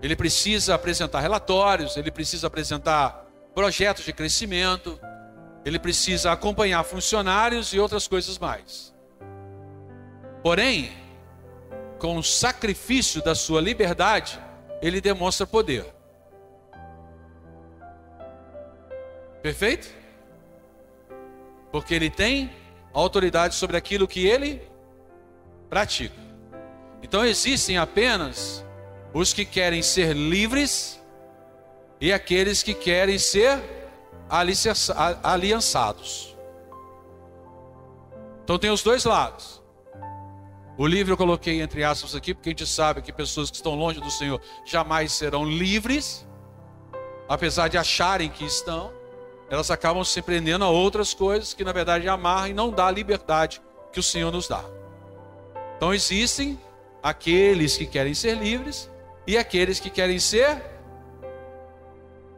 Ele 0.00 0.14
precisa 0.14 0.76
apresentar 0.76 1.18
relatórios, 1.18 1.96
ele 1.96 2.12
precisa 2.12 2.46
apresentar 2.46 3.26
projetos 3.56 4.04
de 4.04 4.12
crescimento, 4.12 5.00
ele 5.64 5.80
precisa 5.80 6.30
acompanhar 6.30 6.84
funcionários 6.84 7.72
e 7.74 7.80
outras 7.80 8.06
coisas 8.06 8.38
mais. 8.38 8.94
Porém, 10.44 10.92
com 11.98 12.16
o 12.16 12.22
sacrifício 12.22 13.22
da 13.22 13.34
sua 13.34 13.60
liberdade, 13.60 14.38
ele 14.80 15.00
demonstra 15.00 15.46
poder. 15.46 15.86
Perfeito? 19.42 19.88
Porque 21.70 21.94
ele 21.94 22.10
tem 22.10 22.50
autoridade 22.92 23.54
sobre 23.54 23.76
aquilo 23.76 24.08
que 24.08 24.26
ele 24.26 24.62
pratica. 25.68 26.14
Então 27.02 27.24
existem 27.24 27.78
apenas 27.78 28.64
os 29.12 29.32
que 29.32 29.44
querem 29.44 29.82
ser 29.82 30.14
livres 30.14 31.00
e 32.00 32.12
aqueles 32.12 32.62
que 32.62 32.74
querem 32.74 33.18
ser 33.18 33.60
aliançados. 35.22 36.36
Então 38.44 38.58
tem 38.58 38.70
os 38.70 38.82
dois 38.82 39.04
lados. 39.04 39.57
O 40.78 40.86
livre 40.86 41.12
eu 41.12 41.16
coloquei 41.16 41.60
entre 41.60 41.82
aspas 41.82 42.14
aqui, 42.14 42.32
porque 42.32 42.50
a 42.50 42.52
gente 42.52 42.64
sabe 42.64 43.02
que 43.02 43.12
pessoas 43.12 43.50
que 43.50 43.56
estão 43.56 43.74
longe 43.74 44.00
do 44.00 44.10
Senhor 44.12 44.40
jamais 44.64 45.10
serão 45.10 45.44
livres, 45.44 46.24
apesar 47.28 47.66
de 47.66 47.76
acharem 47.76 48.30
que 48.30 48.44
estão, 48.44 48.92
elas 49.50 49.72
acabam 49.72 50.04
se 50.04 50.22
prendendo 50.22 50.64
a 50.64 50.68
outras 50.68 51.12
coisas 51.12 51.52
que 51.52 51.64
na 51.64 51.72
verdade 51.72 52.08
amarram 52.08 52.46
e 52.46 52.54
não 52.54 52.70
dá 52.70 52.86
a 52.86 52.92
liberdade 52.92 53.60
que 53.92 53.98
o 53.98 54.02
Senhor 54.04 54.30
nos 54.30 54.46
dá. 54.46 54.64
Então 55.76 55.92
existem 55.92 56.56
aqueles 57.02 57.76
que 57.76 57.84
querem 57.84 58.14
ser 58.14 58.36
livres 58.36 58.88
e 59.26 59.36
aqueles 59.36 59.80
que 59.80 59.90
querem 59.90 60.20
ser 60.20 60.62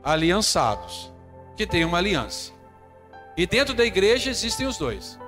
aliançados, 0.03 1.13
que 1.55 1.67
têm 1.67 1.85
uma 1.85 1.99
aliança. 1.99 2.53
E 3.37 3.47
dentro 3.47 3.75
da 3.75 3.85
igreja 3.85 4.31
existem 4.31 4.67
os 4.67 4.79
dois. 4.79 5.19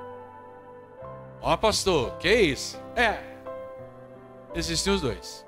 Ó, 1.43 1.53
oh, 1.53 1.59
pastor, 1.59 2.17
que 2.17 2.33
isso? 2.33 2.82
É, 2.95 3.19
existem 4.55 4.93
os 4.93 5.01
dois. 5.01 5.47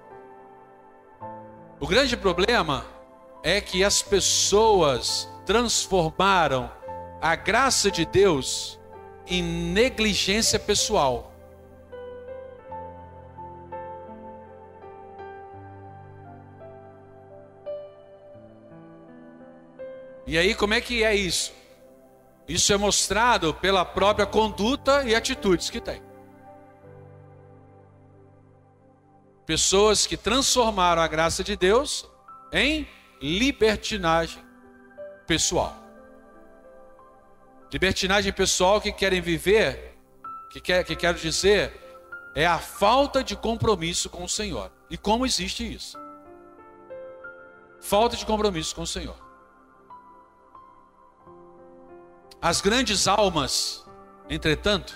O 1.79 1.87
grande 1.87 2.17
problema 2.17 2.87
é 3.43 3.61
que 3.61 3.85
as 3.85 4.03
pessoas 4.03 5.29
transformaram 5.45 6.71
a 7.21 7.37
graça 7.37 7.91
de 7.91 8.07
Deus 8.07 8.81
em 9.27 9.43
negligência 9.43 10.59
pessoal. 10.59 11.33
E 20.27 20.39
aí, 20.39 20.55
como 20.55 20.73
é 20.73 20.81
que 20.81 21.05
é 21.05 21.15
isso? 21.15 21.53
Isso 22.49 22.73
é 22.73 22.77
mostrado 22.79 23.53
pela 23.53 23.85
própria 23.85 24.27
conduta 24.27 25.03
e 25.05 25.15
atitudes 25.15 25.69
que 25.69 25.81
tem. 25.81 26.14
Pessoas 29.47 30.07
que 30.07 30.17
transformaram 30.17 31.03
a 31.03 31.07
graça 31.07 31.45
de 31.45 31.57
Deus 31.57 32.09
em 32.53 32.89
libertinagem 33.21 34.43
pessoal. 35.27 35.77
Libertinagem 37.73 38.33
pessoal 38.33 38.81
que 38.81 38.93
querem 38.93 39.21
viver, 39.21 39.97
que, 40.51 40.61
quer, 40.61 40.85
que 40.85 40.95
quero 40.95 41.19
dizer, 41.19 41.73
é 42.35 42.47
a 42.47 42.59
falta 42.59 43.23
de 43.23 43.37
compromisso 43.37 44.09
com 44.09 44.25
o 44.25 44.29
Senhor. 44.29 44.71
E 44.89 44.97
como 44.97 45.27
existe 45.27 45.75
isso? 45.75 45.99
Falta 47.81 48.17
de 48.17 48.25
compromisso 48.25 48.75
com 48.75 48.83
o 48.83 48.87
Senhor. 48.87 49.17
As 52.41 52.61
grandes 52.61 53.09
almas, 53.09 53.85
entretanto, 54.29 54.95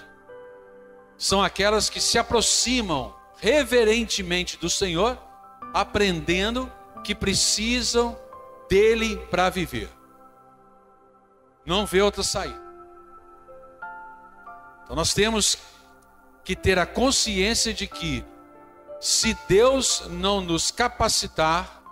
são 1.16 1.42
aquelas 1.42 1.90
que 1.90 2.00
se 2.00 2.18
aproximam 2.18 3.17
reverentemente 3.40 4.56
do 4.56 4.68
Senhor, 4.68 5.18
aprendendo 5.72 6.70
que 7.04 7.14
precisam 7.14 8.18
dele 8.68 9.16
para 9.30 9.48
viver. 9.48 9.88
Não 11.64 11.86
vê 11.86 12.00
outra 12.02 12.22
saída. 12.22 12.60
Então 14.84 14.96
nós 14.96 15.12
temos 15.12 15.58
que 16.42 16.56
ter 16.56 16.78
a 16.78 16.86
consciência 16.86 17.74
de 17.74 17.86
que 17.86 18.24
se 19.00 19.36
Deus 19.46 20.04
não 20.08 20.40
nos 20.40 20.70
capacitar, 20.70 21.82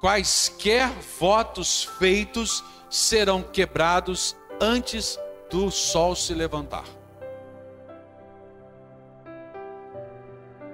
quaisquer 0.00 0.88
votos 1.18 1.84
feitos 1.98 2.62
serão 2.90 3.42
quebrados 3.42 4.36
antes 4.60 5.18
do 5.50 5.70
sol 5.70 6.14
se 6.14 6.34
levantar. 6.34 6.97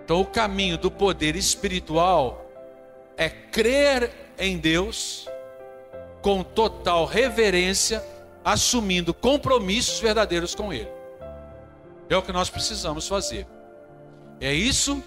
Então, 0.04 0.20
o 0.20 0.26
caminho 0.26 0.76
do 0.76 0.90
poder 0.90 1.34
espiritual 1.34 2.50
é 3.16 3.28
crer 3.28 4.10
em 4.38 4.58
Deus 4.58 5.26
com 6.20 6.42
total 6.42 7.06
reverência, 7.06 8.04
assumindo 8.44 9.14
compromissos 9.14 10.00
verdadeiros 10.00 10.54
com 10.54 10.72
Ele. 10.72 10.88
É 12.08 12.16
o 12.16 12.22
que 12.22 12.32
nós 12.32 12.50
precisamos 12.50 13.08
fazer. 13.08 13.46
É 14.40 14.52
isso 14.52 15.02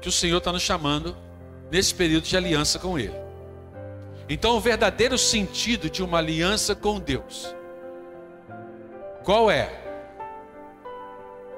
que 0.00 0.08
o 0.08 0.12
Senhor 0.12 0.38
está 0.38 0.52
nos 0.52 0.62
chamando 0.62 1.16
nesse 1.70 1.94
período 1.94 2.24
de 2.24 2.36
aliança 2.36 2.78
com 2.78 2.98
Ele. 2.98 3.14
Então, 4.28 4.56
o 4.56 4.60
verdadeiro 4.60 5.16
sentido 5.16 5.88
de 5.88 6.02
uma 6.02 6.18
aliança 6.18 6.74
com 6.74 6.98
Deus 6.98 7.56
qual 9.26 9.50
é? 9.50 9.68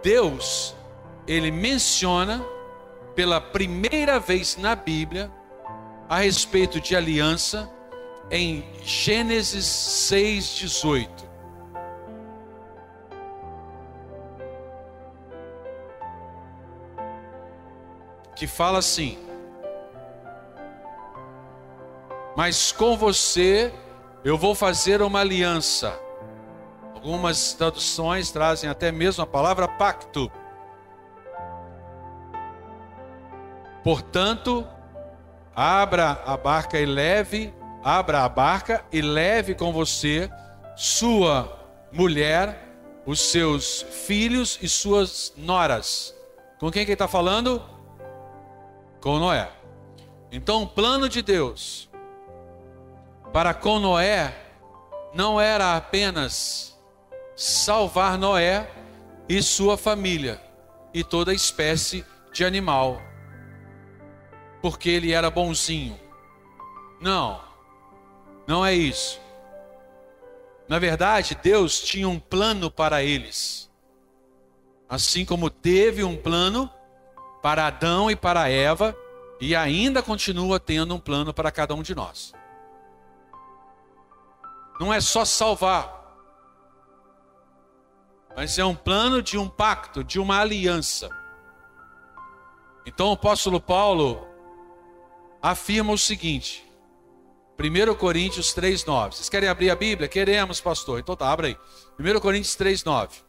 Deus, 0.03 0.75
ele 1.27 1.51
menciona 1.51 2.43
pela 3.19 3.41
primeira 3.41 4.21
vez 4.21 4.57
na 4.57 4.77
Bíblia 4.77 5.29
a 6.09 6.19
respeito 6.21 6.81
de 6.81 6.95
aliança 6.95 7.69
em 8.31 8.65
Gênesis 8.85 9.65
6:18. 9.67 11.27
Que 18.37 18.47
fala 18.47 18.79
assim: 18.79 19.19
mas 22.37 22.71
com 22.71 22.97
você 22.97 23.75
eu 24.25 24.39
vou 24.39 24.55
fazer 24.55 25.03
uma 25.03 25.19
aliança. 25.19 26.01
Algumas 26.95 27.53
traduções 27.53 28.31
trazem 28.31 28.71
até 28.71 28.93
mesmo 28.93 29.25
a 29.25 29.27
palavra 29.27 29.67
pacto. 29.67 30.31
Portanto, 33.89 34.69
abra 35.57 36.23
a 36.27 36.37
barca 36.37 36.79
e 36.79 36.85
leve, 36.85 37.55
abra 37.83 38.23
a 38.23 38.29
barca 38.29 38.85
e 38.93 39.01
leve 39.01 39.55
com 39.55 39.73
você 39.73 40.31
sua 40.77 41.59
mulher, 41.91 42.69
os 43.07 43.19
seus 43.19 43.81
filhos 43.81 44.59
e 44.61 44.69
suas 44.69 45.33
noras. 45.39 46.15
Com 46.61 46.71
quem 46.71 46.85
que 46.85 46.91
ele 46.91 46.97
está 46.97 47.09
falando? 47.09 47.63
Com 49.01 49.19
Noé. 49.19 49.51
Então, 50.31 50.65
o 50.65 50.67
plano 50.67 51.09
de 51.09 51.23
Deus 51.23 51.89
para 53.33 53.55
com 53.55 53.79
Noé 53.79 54.37
não 55.15 55.41
era 55.41 55.79
apenas 55.79 56.79
salvar 57.35 58.19
Noé 58.19 58.71
e 59.27 59.43
sua 59.43 59.79
família 59.79 60.39
e 60.93 61.03
toda 61.03 61.33
espécie 61.33 62.05
de 62.35 62.45
animal, 62.45 63.08
porque 64.61 64.89
ele 64.89 65.13
era 65.13 65.31
bonzinho. 65.31 65.99
Não, 67.01 67.41
não 68.47 68.65
é 68.65 68.75
isso. 68.75 69.21
Na 70.69 70.79
verdade, 70.79 71.39
Deus 71.43 71.81
tinha 71.81 72.09
um 72.09 72.19
plano 72.19 72.71
para 72.71 73.03
eles, 73.03 73.71
assim 74.89 75.25
como 75.25 75.49
teve 75.49 76.05
um 76.05 76.17
plano 76.17 76.71
para 77.43 77.67
Adão 77.67 78.11
e 78.11 78.17
para 78.17 78.51
Eva, 78.51 78.97
e 79.41 79.57
ainda 79.57 80.03
continua 80.03 80.61
tendo 80.61 80.95
um 80.95 81.01
plano 81.01 81.33
para 81.33 81.51
cada 81.51 81.75
um 81.75 81.83
de 81.83 81.95
nós. 81.95 82.35
Não 84.79 84.93
é 84.93 85.01
só 85.01 85.25
salvar, 85.25 85.99
mas 88.37 88.59
é 88.59 88.65
um 88.65 88.75
plano 88.75 89.23
de 89.23 89.39
um 89.39 89.49
pacto, 89.49 90.05
de 90.05 90.21
uma 90.21 90.39
aliança. 90.39 91.09
Então 92.85 93.09
o 93.09 93.13
apóstolo 93.13 93.61
Paulo 93.61 94.28
afirma 95.43 95.93
o 95.93 95.99
seguinte: 95.99 96.65
1 97.59 97.95
Coríntios 97.95 98.55
3,9. 98.55 99.13
Vocês 99.15 99.29
querem 99.29 99.49
abrir 99.49 99.71
a 99.71 99.77
Bíblia? 99.77 100.09
Queremos, 100.09 100.61
pastor. 100.61 101.01
Então 101.01 101.17
tá, 101.17 101.31
abra 101.31 101.49
aí. 101.49 101.57
1 101.99 102.21
Coríntios 102.21 102.57
3,9. 102.57 103.28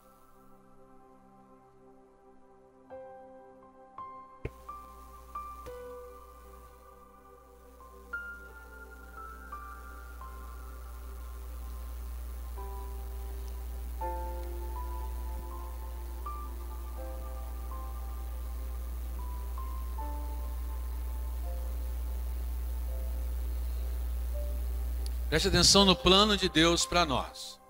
Preste 25.29 25.47
atenção 25.47 25.85
no 25.85 25.95
plano 25.95 26.35
de 26.35 26.49
Deus 26.49 26.87
para 26.87 27.05
nós. 27.05 27.61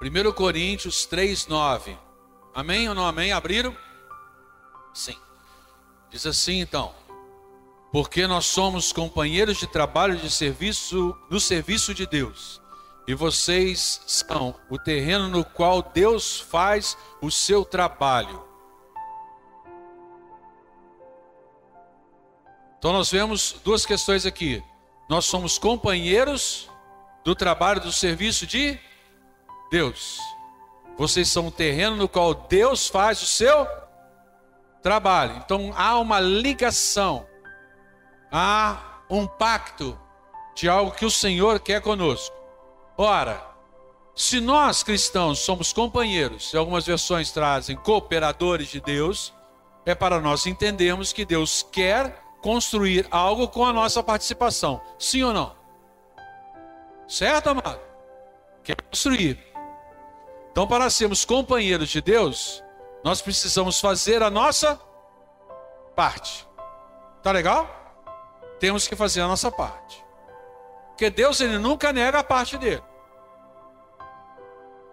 1 0.00 0.32
Coríntios 0.34 1.04
3, 1.04 1.48
9. 1.48 1.98
Amém 2.54 2.88
ou 2.88 2.94
não 2.94 3.04
amém? 3.04 3.32
Abriram? 3.32 3.76
Sim. 4.94 5.16
Diz 6.10 6.24
assim 6.24 6.60
então: 6.60 6.94
Porque 7.90 8.24
nós 8.28 8.46
somos 8.46 8.92
companheiros 8.92 9.58
de 9.58 9.66
trabalho 9.66 10.16
de 10.16 10.30
serviço 10.30 11.16
no 11.28 11.40
serviço 11.40 11.92
de 11.92 12.06
Deus, 12.06 12.62
e 13.08 13.14
vocês 13.14 14.00
são 14.06 14.54
o 14.70 14.78
terreno 14.78 15.28
no 15.28 15.44
qual 15.44 15.82
Deus 15.82 16.38
faz 16.38 16.96
o 17.20 17.32
seu 17.32 17.64
trabalho. 17.64 18.44
Então 22.78 22.92
nós 22.92 23.10
vemos 23.10 23.56
duas 23.64 23.84
questões 23.84 24.24
aqui. 24.24 24.62
Nós 25.08 25.24
somos 25.24 25.58
companheiros 25.58 26.70
do 27.24 27.34
trabalho, 27.34 27.80
do 27.80 27.92
serviço 27.92 28.46
de 28.46 28.78
Deus. 29.70 30.18
Vocês 30.96 31.28
são 31.28 31.46
o 31.46 31.50
terreno 31.50 31.96
no 31.96 32.08
qual 32.08 32.34
Deus 32.34 32.88
faz 32.88 33.22
o 33.22 33.26
seu 33.26 33.66
trabalho. 34.82 35.40
Então 35.44 35.72
há 35.76 35.98
uma 35.98 36.20
ligação, 36.20 37.26
há 38.30 39.00
um 39.08 39.26
pacto 39.26 39.98
de 40.54 40.68
algo 40.68 40.92
que 40.92 41.04
o 41.04 41.10
Senhor 41.10 41.60
quer 41.60 41.80
conosco. 41.80 42.34
Ora, 42.96 43.42
se 44.14 44.40
nós 44.40 44.82
cristãos 44.82 45.38
somos 45.38 45.72
companheiros, 45.72 46.52
e 46.52 46.56
algumas 46.56 46.84
versões 46.84 47.30
trazem 47.30 47.76
cooperadores 47.76 48.68
de 48.68 48.80
Deus, 48.80 49.32
é 49.86 49.94
para 49.94 50.20
nós 50.20 50.46
entendermos 50.46 51.12
que 51.12 51.24
Deus 51.24 51.66
quer 51.72 52.22
construir 52.42 53.06
algo 53.10 53.48
com 53.48 53.64
a 53.64 53.72
nossa 53.72 54.02
participação. 54.02 54.80
Sim 54.98 55.22
ou 55.22 55.32
não? 55.32 55.61
Certo, 57.12 57.50
amado? 57.50 57.78
Quer 58.64 58.80
construir. 58.80 59.38
Então, 60.50 60.66
para 60.66 60.88
sermos 60.88 61.26
companheiros 61.26 61.90
de 61.90 62.00
Deus, 62.00 62.64
nós 63.04 63.20
precisamos 63.20 63.78
fazer 63.78 64.22
a 64.22 64.30
nossa 64.30 64.80
parte. 65.94 66.48
Tá 67.22 67.30
legal? 67.30 67.68
Temos 68.58 68.88
que 68.88 68.96
fazer 68.96 69.20
a 69.20 69.28
nossa 69.28 69.52
parte. 69.52 70.02
Porque 70.88 71.10
Deus 71.10 71.38
ele 71.42 71.58
nunca 71.58 71.92
nega 71.92 72.20
a 72.20 72.24
parte 72.24 72.56
dele. 72.56 72.82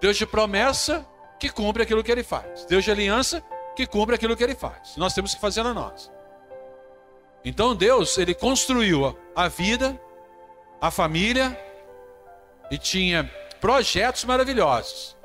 Deus 0.01 0.17
de 0.17 0.25
promessa 0.25 1.07
que 1.39 1.49
cumpre 1.49 1.83
aquilo 1.83 2.03
que 2.03 2.11
ele 2.11 2.23
faz. 2.23 2.65
Deus 2.65 2.83
de 2.83 2.91
aliança 2.91 3.41
que 3.77 3.87
cumpre 3.87 4.15
aquilo 4.15 4.35
que 4.35 4.43
ele 4.43 4.55
faz. 4.55 4.97
Nós 4.97 5.13
temos 5.13 5.33
que 5.33 5.39
fazer 5.39 5.61
a 5.61 5.73
nós. 5.73 6.11
Então 7.45 7.73
Deus, 7.73 8.17
ele 8.17 8.35
construiu 8.35 9.17
a 9.33 9.47
vida, 9.47 9.97
a 10.81 10.91
família, 10.91 11.57
e 12.71 12.77
tinha 12.77 13.23
projetos 13.59 14.23
maravilhosos. 14.23 15.17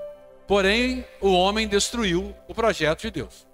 Porém, 0.46 1.06
o 1.20 1.32
homem 1.32 1.66
destruiu 1.66 2.34
o 2.46 2.54
projeto 2.54 3.02
de 3.02 3.10
Deus. 3.10 3.46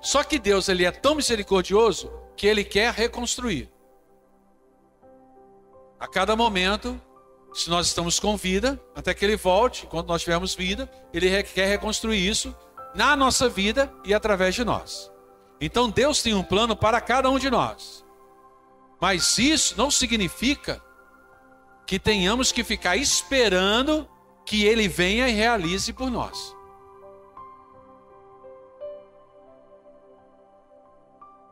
Só 0.00 0.22
que 0.22 0.38
Deus 0.38 0.68
ele 0.68 0.84
é 0.84 0.90
tão 0.90 1.14
misericordioso 1.14 2.12
que 2.36 2.46
ele 2.46 2.64
quer 2.64 2.92
reconstruir. 2.92 3.68
A 5.98 6.06
cada 6.06 6.36
momento, 6.36 7.00
se 7.54 7.70
nós 7.70 7.86
estamos 7.86 8.20
com 8.20 8.36
vida, 8.36 8.80
até 8.94 9.14
que 9.14 9.24
ele 9.24 9.36
volte, 9.36 9.86
quando 9.86 10.08
nós 10.08 10.22
tivermos 10.22 10.54
vida, 10.54 10.90
ele 11.12 11.42
quer 11.42 11.66
reconstruir 11.66 12.28
isso 12.28 12.54
na 12.94 13.16
nossa 13.16 13.48
vida 13.48 13.92
e 14.04 14.14
através 14.14 14.54
de 14.54 14.64
nós. 14.64 15.10
Então 15.60 15.88
Deus 15.88 16.22
tem 16.22 16.34
um 16.34 16.42
plano 16.42 16.76
para 16.76 17.00
cada 17.00 17.30
um 17.30 17.38
de 17.38 17.50
nós. 17.50 18.04
Mas 19.00 19.38
isso 19.38 19.74
não 19.76 19.90
significa 19.90 20.82
que 21.86 21.98
tenhamos 21.98 22.50
que 22.50 22.64
ficar 22.64 22.96
esperando 22.96 24.08
que 24.44 24.64
ele 24.64 24.88
venha 24.88 25.28
e 25.28 25.32
realize 25.32 25.92
por 25.92 26.10
nós. 26.10 26.54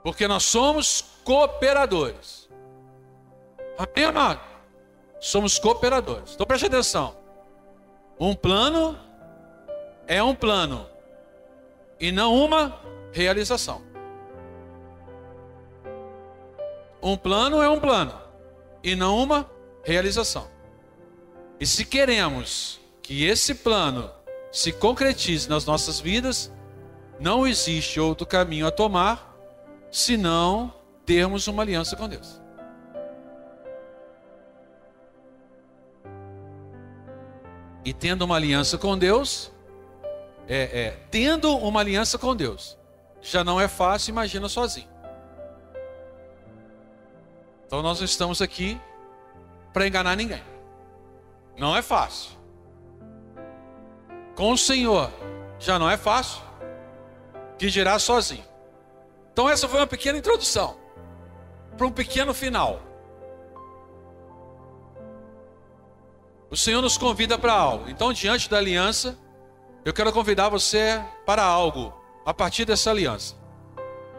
Porque 0.02 0.28
nós 0.28 0.42
somos 0.42 1.02
cooperadores. 1.24 2.48
Amém, 3.78 4.04
amado? 4.04 4.40
Somos 5.20 5.58
cooperadores. 5.58 6.34
Então 6.34 6.46
preste 6.46 6.66
atenção. 6.66 7.16
Um 8.18 8.34
plano 8.34 8.98
é 10.06 10.22
um 10.22 10.34
plano 10.34 10.86
e 11.98 12.12
não 12.12 12.34
uma 12.34 12.80
realização. 13.12 13.82
Um 17.02 17.16
plano 17.16 17.62
é 17.62 17.68
um 17.68 17.80
plano 17.80 18.18
e 18.82 18.94
não 18.94 19.22
uma 19.22 19.53
realização. 19.84 20.48
E 21.60 21.66
se 21.66 21.84
queremos 21.84 22.80
que 23.02 23.24
esse 23.24 23.54
plano 23.54 24.10
se 24.50 24.72
concretize 24.72 25.48
nas 25.48 25.64
nossas 25.64 26.00
vidas, 26.00 26.50
não 27.20 27.46
existe 27.46 28.00
outro 28.00 28.26
caminho 28.26 28.66
a 28.66 28.70
tomar 28.70 29.32
senão 29.90 30.72
termos 31.06 31.46
uma 31.46 31.62
aliança 31.62 31.96
com 31.96 32.08
Deus. 32.08 32.40
E 37.84 37.92
tendo 37.92 38.22
uma 38.22 38.36
aliança 38.36 38.78
com 38.78 38.96
Deus, 38.96 39.52
é, 40.48 40.62
é, 40.62 40.90
tendo 41.10 41.54
uma 41.58 41.80
aliança 41.80 42.18
com 42.18 42.34
Deus, 42.34 42.78
já 43.20 43.44
não 43.44 43.60
é 43.60 43.68
fácil, 43.68 44.10
imagina 44.10 44.48
sozinho. 44.48 44.88
Então 47.66 47.82
nós 47.82 48.00
estamos 48.00 48.40
aqui 48.40 48.80
para 49.74 49.88
enganar 49.88 50.16
ninguém. 50.16 50.42
Não 51.58 51.76
é 51.76 51.82
fácil. 51.82 52.30
Com 54.36 54.52
o 54.52 54.58
Senhor 54.58 55.10
já 55.58 55.78
não 55.78 55.90
é 55.90 55.96
fácil, 55.96 56.42
que 57.58 57.68
girar 57.68 57.98
sozinho. 58.00 58.44
Então 59.32 59.48
essa 59.50 59.68
foi 59.68 59.80
uma 59.80 59.86
pequena 59.86 60.16
introdução. 60.16 60.82
para 61.76 61.88
um 61.88 61.90
pequeno 61.90 62.32
final. 62.32 62.80
O 66.48 66.56
Senhor 66.56 66.80
nos 66.80 66.96
convida 66.96 67.36
para 67.36 67.52
algo. 67.52 67.90
Então, 67.90 68.12
diante 68.12 68.48
da 68.48 68.58
aliança, 68.58 69.18
eu 69.84 69.92
quero 69.92 70.12
convidar 70.12 70.48
você 70.48 71.02
para 71.26 71.42
algo 71.42 71.92
a 72.24 72.32
partir 72.32 72.64
dessa 72.64 72.90
aliança. 72.90 73.34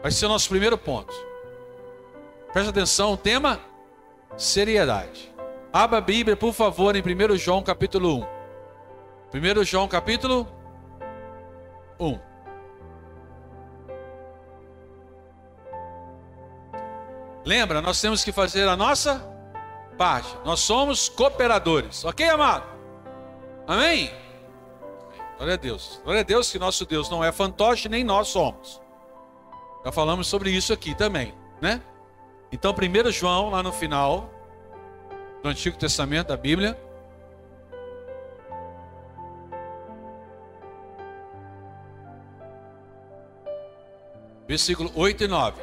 Vai 0.02 0.10
ser 0.10 0.26
o 0.26 0.28
nosso 0.28 0.50
primeiro 0.50 0.76
ponto. 0.76 1.14
Preste 2.52 2.68
atenção, 2.68 3.14
o 3.14 3.16
tema 3.16 3.58
seriedade. 4.36 5.34
Abra 5.76 5.98
a 5.98 6.00
Bíblia, 6.00 6.34
por 6.34 6.54
favor, 6.54 6.96
em 6.96 7.02
1 7.02 7.36
João 7.36 7.62
capítulo 7.62 8.26
1. 9.34 9.60
1 9.60 9.64
João 9.64 9.86
capítulo 9.86 10.48
1. 12.00 12.18
Lembra, 17.44 17.82
nós 17.82 18.00
temos 18.00 18.24
que 18.24 18.32
fazer 18.32 18.66
a 18.66 18.74
nossa 18.74 19.22
parte. 19.98 20.34
Nós 20.46 20.60
somos 20.60 21.10
cooperadores. 21.10 22.06
Ok, 22.06 22.26
amado? 22.26 22.64
Amém? 23.66 24.10
Glória 25.36 25.52
a 25.52 25.58
Deus. 25.58 26.00
Glória 26.02 26.22
a 26.22 26.24
Deus 26.24 26.50
que 26.50 26.58
nosso 26.58 26.86
Deus 26.86 27.10
não 27.10 27.22
é 27.22 27.30
fantoche, 27.30 27.86
nem 27.86 28.02
nós 28.02 28.28
somos. 28.28 28.80
Já 29.84 29.92
falamos 29.92 30.26
sobre 30.26 30.48
isso 30.50 30.72
aqui 30.72 30.94
também, 30.94 31.34
né? 31.60 31.82
Então, 32.50 32.72
1 32.72 33.10
João, 33.10 33.50
lá 33.50 33.62
no 33.62 33.74
final 33.74 34.35
do 35.46 35.50
Antigo 35.50 35.78
Testamento 35.78 36.28
da 36.28 36.36
Bíblia. 36.36 36.76
Versículo 44.48 44.90
8 44.94 45.24
e 45.24 45.28
9. 45.28 45.62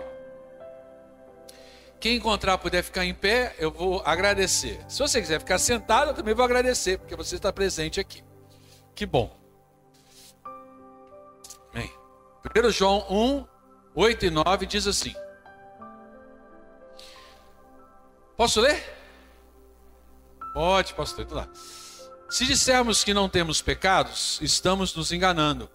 Quem 2.00 2.16
encontrar 2.16 2.58
puder 2.58 2.82
ficar 2.84 3.06
em 3.06 3.14
pé, 3.14 3.56
eu 3.58 3.72
vou 3.72 4.02
agradecer. 4.06 4.80
Se 4.88 5.00
você 5.00 5.22
quiser 5.22 5.40
ficar 5.40 5.58
sentado, 5.58 6.12
eu 6.12 6.14
também 6.14 6.34
vou 6.34 6.44
agradecer, 6.44 6.98
porque 6.98 7.16
você 7.16 7.36
está 7.36 7.52
presente 7.52 8.00
aqui. 8.00 8.24
Que 8.94 9.06
bom. 9.06 9.36
Bem, 11.74 11.92
1 12.56 12.72
João 12.72 13.06
1, 13.10 13.48
8 13.96 14.26
e 14.26 14.30
9 14.30 14.66
diz 14.66 14.88
assim. 14.88 15.14
Posso 18.36 18.62
ler? 18.62 18.93
Pode, 20.54 20.94
pastor, 20.94 21.26
então 21.26 21.38
lá. 21.38 21.48
Se 22.30 22.46
dissermos 22.46 23.04
que 23.04 23.14
não 23.14 23.28
temos 23.28 23.62
pecados, 23.62 24.40
estamos 24.42 24.96
nos 24.96 25.12
enganando, 25.12 25.70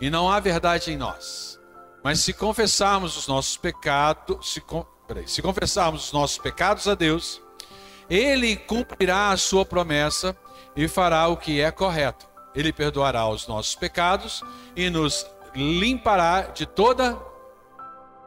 e 0.00 0.10
não 0.10 0.30
há 0.30 0.38
verdade 0.40 0.92
em 0.92 0.96
nós. 0.96 1.58
Mas 2.02 2.20
se 2.20 2.32
confessarmos 2.32 3.16
os 3.16 3.26
nossos 3.26 3.56
pecados, 3.56 4.52
se, 4.52 4.62
peraí, 5.06 5.28
se 5.28 5.42
confessarmos 5.42 6.06
os 6.06 6.12
nossos 6.12 6.38
pecados 6.38 6.88
a 6.88 6.94
Deus, 6.94 7.40
Ele 8.08 8.56
cumprirá 8.56 9.30
a 9.30 9.36
sua 9.36 9.64
promessa 9.64 10.36
e 10.74 10.88
fará 10.88 11.28
o 11.28 11.36
que 11.36 11.60
é 11.60 11.70
correto. 11.70 12.28
Ele 12.54 12.72
perdoará 12.72 13.28
os 13.28 13.46
nossos 13.46 13.74
pecados 13.74 14.42
e 14.74 14.88
nos 14.90 15.26
limpará 15.54 16.42
de 16.42 16.66
toda 16.66 17.20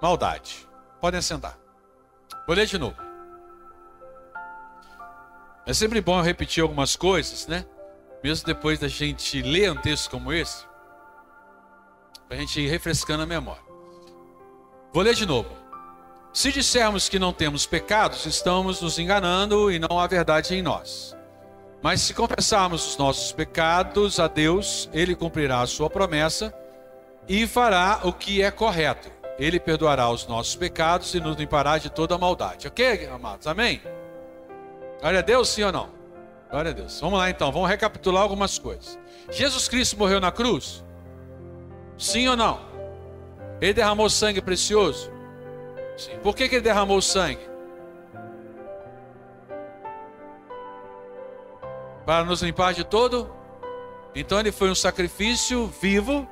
maldade. 0.02 0.68
Podem 1.02 1.22
sentar. 1.22 1.58
Vou 2.46 2.56
ler 2.56 2.66
de 2.66 2.78
novo. 2.78 3.13
É 5.66 5.74
sempre 5.74 6.02
bom 6.02 6.22
repetir 6.22 6.62
algumas 6.62 6.96
coisas, 6.96 7.48
né? 7.48 7.66
Mesmo 8.22 8.46
depois 8.46 8.80
da 8.80 8.88
gente 8.88 9.42
ler 9.42 9.72
um 9.72 9.76
texto 9.76 10.10
como 10.10 10.34
esse, 10.34 10.66
para 12.28 12.38
a 12.38 12.40
gente 12.40 12.60
ir 12.60 12.68
refrescando 12.68 13.24
a 13.24 13.26
memória. 13.26 13.64
Vou 14.94 15.04
ler 15.04 15.14
de 15.14 15.26
novo. 15.26 15.50
Se 16.34 16.52
dissermos 16.52 17.08
que 17.08 17.20
não 17.20 17.32
temos 17.32 17.66
pecados, 17.66 18.26
estamos 18.26 18.82
nos 18.82 19.00
enganando 19.00 19.72
e 19.72 19.80
não 19.80 20.00
há 20.00 20.08
verdade 20.08 20.54
em 20.56 20.62
nós. 20.62 21.16
Mas 21.82 22.02
se 22.02 22.14
confessarmos 22.14 22.88
os 22.88 22.98
nossos 22.98 23.32
pecados 23.32 24.20
a 24.20 24.28
Deus, 24.28 24.90
Ele 24.94 25.16
cumprirá 25.16 25.62
a 25.62 25.68
sua 25.68 25.90
promessa 25.90 26.54
e 27.28 27.48
fará 27.48 28.02
o 28.04 28.12
que 28.12 28.42
é 28.42 28.52
correto. 28.52 29.12
Ele 29.38 29.60
perdoará 29.60 30.10
os 30.10 30.28
nossos 30.28 30.56
pecados 30.56 31.14
e 31.14 31.20
nos 31.20 31.38
limpará 31.38 31.78
de 31.78 31.90
toda 31.90 32.18
maldade. 32.18 32.68
Ok, 32.68 33.08
amados? 33.08 33.48
Amém? 33.48 33.82
Glória 35.04 35.20
a 35.20 35.22
Deus, 35.22 35.50
sim 35.50 35.64
ou 35.64 35.72
não? 35.74 35.90
Glória 36.50 36.72
a 36.72 36.74
Deus. 36.74 36.98
Vamos 37.02 37.20
lá 37.20 37.30
então, 37.30 37.52
vamos 37.52 37.68
recapitular 37.68 38.24
algumas 38.24 38.58
coisas. 38.58 38.98
Jesus 39.30 39.68
Cristo 39.68 40.00
morreu 40.00 40.22
na 40.22 40.32
cruz? 40.32 40.82
Sim 41.98 42.30
ou 42.30 42.38
não? 42.38 42.62
Ele 43.60 43.74
derramou 43.74 44.10
sangue 44.10 44.42
precioso? 44.42 45.12
Sim. 45.98 46.18
Por 46.20 46.34
que, 46.34 46.48
que 46.48 46.56
ele 46.56 46.62
derramou 46.62 47.02
sangue? 47.02 47.46
Para 52.06 52.24
nos 52.24 52.42
limpar 52.42 52.74
de 52.74 52.86
todo? 52.86 53.30
Então 54.16 54.40
ele 54.40 54.54
foi 54.54 54.72
um 54.72 54.76
sacrifício 54.76 55.68
vivo 55.82 56.26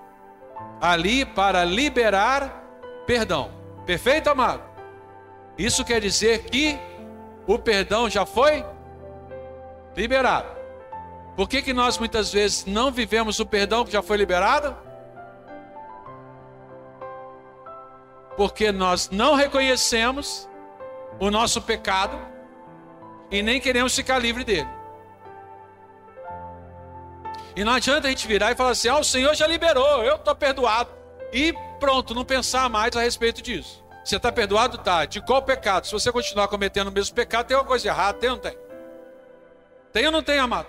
ali 0.80 1.26
para 1.26 1.66
liberar 1.66 2.64
perdão. 3.06 3.52
Perfeito, 3.86 4.30
amado? 4.30 4.64
Isso 5.58 5.84
quer 5.84 6.00
dizer 6.00 6.44
que 6.46 6.80
o 7.54 7.60
perdão 7.60 8.10
já 8.10 8.26
foi 8.26 8.66
liberado. 9.96 10.48
Por 11.36 11.48
que, 11.48 11.62
que 11.62 11.74
nós 11.74 11.98
muitas 11.98 12.32
vezes 12.32 12.66
não 12.66 12.92
vivemos 12.92 13.40
o 13.40 13.46
perdão 13.46 13.86
que 13.86 13.92
já 13.92 14.02
foi 14.02 14.18
liberado? 14.18 14.76
porque 18.42 18.72
nós 18.72 19.10
não 19.12 19.36
reconhecemos 19.36 20.50
o 21.20 21.30
nosso 21.30 21.62
pecado 21.62 22.18
e 23.30 23.44
nem 23.44 23.60
queremos 23.60 23.96
ficar 23.96 24.18
livre 24.18 24.44
dele. 24.44 24.68
E 27.56 27.64
não 27.64 27.74
adianta 27.74 28.08
a 28.08 28.10
gente 28.10 28.28
virar 28.28 28.52
e 28.52 28.56
falar 28.56 28.72
assim: 28.72 28.88
ah, 28.88 28.98
o 28.98 29.04
Senhor 29.04 29.36
já 29.36 29.46
liberou, 29.46 30.04
eu 30.04 30.16
estou 30.16 30.36
perdoado. 30.36 30.90
E 31.32 31.54
pronto, 31.80 32.16
não 32.16 32.26
pensar 32.26 32.70
mais 32.70 32.96
a 32.96 33.02
respeito 33.02 33.44
disso. 33.44 33.86
Você 34.04 34.18
está 34.18 34.32
perdoado? 34.32 34.78
Tá. 34.78 35.06
De 35.06 35.22
qual 35.22 35.42
pecado? 35.42 35.86
Se 35.86 35.94
você 35.94 36.12
continuar 36.12 36.48
cometendo 36.48 36.88
o 36.88 36.92
mesmo 36.92 37.16
pecado, 37.16 37.48
tem 37.48 37.56
alguma 37.56 37.70
coisa 37.70 37.88
errada? 37.88 38.18
Tem 38.18 38.30
ou 38.30 38.36
não 38.36 38.42
tem? 38.42 38.58
Tem 39.94 40.06
ou 40.06 40.12
não 40.12 40.24
tem, 40.24 40.40
amado? 40.40 40.68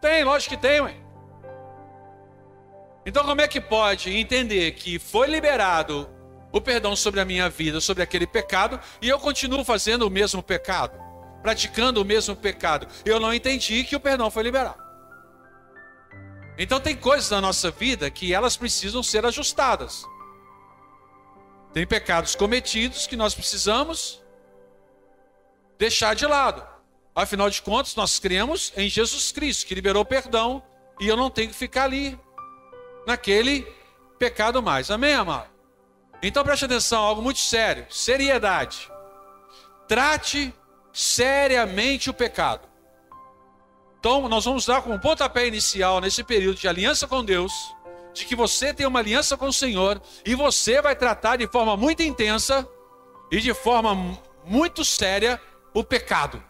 Tem, 0.00 0.22
lógico 0.22 0.54
que 0.54 0.60
tem, 0.60 0.80
ué. 0.80 0.94
Então, 3.06 3.24
como 3.24 3.40
é 3.40 3.48
que 3.48 3.60
pode 3.60 4.14
entender 4.14 4.72
que 4.72 4.98
foi 4.98 5.26
liberado 5.26 6.08
o 6.54 6.60
perdão 6.60 6.94
sobre 6.94 7.20
a 7.20 7.24
minha 7.24 7.50
vida, 7.50 7.80
sobre 7.80 8.00
aquele 8.00 8.28
pecado, 8.28 8.78
e 9.02 9.08
eu 9.08 9.18
continuo 9.18 9.64
fazendo 9.64 10.06
o 10.06 10.10
mesmo 10.10 10.40
pecado, 10.40 10.96
praticando 11.42 12.00
o 12.00 12.04
mesmo 12.04 12.36
pecado. 12.36 12.86
Eu 13.04 13.18
não 13.18 13.34
entendi 13.34 13.82
que 13.82 13.96
o 13.96 14.00
perdão 14.00 14.30
foi 14.30 14.44
liberado. 14.44 14.80
Então 16.56 16.78
tem 16.78 16.94
coisas 16.94 17.28
na 17.30 17.40
nossa 17.40 17.72
vida 17.72 18.08
que 18.08 18.32
elas 18.32 18.56
precisam 18.56 19.02
ser 19.02 19.26
ajustadas. 19.26 20.06
Tem 21.74 21.86
pecados 21.86 22.34
cometidos 22.34 23.06
que 23.06 23.16
nós 23.16 23.34
precisamos 23.34 24.22
deixar 25.76 26.14
de 26.14 26.24
lado. 26.24 26.66
Afinal 27.14 27.50
de 27.50 27.60
contas, 27.60 27.96
nós 27.96 28.18
cremos 28.18 28.72
em 28.76 28.88
Jesus 28.88 29.32
Cristo, 29.32 29.66
que 29.66 29.74
liberou 29.74 30.04
perdão, 30.04 30.62
e 31.00 31.08
eu 31.08 31.16
não 31.16 31.28
tenho 31.28 31.48
que 31.48 31.54
ficar 31.54 31.84
ali, 31.84 32.18
naquele 33.06 33.62
pecado 34.18 34.62
mais. 34.62 34.90
Amém, 34.90 35.14
amado? 35.14 35.50
Então 36.22 36.44
preste 36.44 36.64
atenção, 36.64 37.02
algo 37.02 37.20
muito 37.20 37.40
sério: 37.40 37.86
seriedade. 37.90 38.90
Trate 39.86 40.54
seriamente 40.92 42.08
o 42.08 42.14
pecado. 42.14 42.68
Então, 43.98 44.28
nós 44.28 44.44
vamos 44.44 44.66
dar 44.66 44.82
como 44.82 45.00
pontapé 45.00 45.46
inicial 45.46 46.00
nesse 46.00 46.22
período 46.22 46.58
de 46.58 46.68
aliança 46.68 47.06
com 47.08 47.24
Deus, 47.24 47.73
de 48.14 48.24
que 48.24 48.36
você 48.36 48.72
tem 48.72 48.86
uma 48.86 49.00
aliança 49.00 49.36
com 49.36 49.46
o 49.46 49.52
Senhor 49.52 50.00
e 50.24 50.34
você 50.34 50.80
vai 50.80 50.94
tratar 50.94 51.36
de 51.36 51.48
forma 51.48 51.76
muito 51.76 52.02
intensa 52.02 52.66
e 53.30 53.40
de 53.40 53.52
forma 53.52 53.94
muito 54.44 54.84
séria 54.84 55.40
o 55.74 55.82
pecado. 55.82 56.42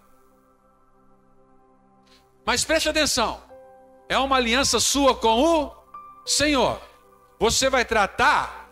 Mas 2.44 2.64
preste 2.64 2.90
atenção, 2.90 3.42
é 4.08 4.18
uma 4.18 4.36
aliança 4.36 4.78
sua 4.78 5.14
com 5.16 5.42
o 5.42 5.72
Senhor. 6.26 6.78
Você 7.40 7.70
vai 7.70 7.84
tratar 7.84 8.68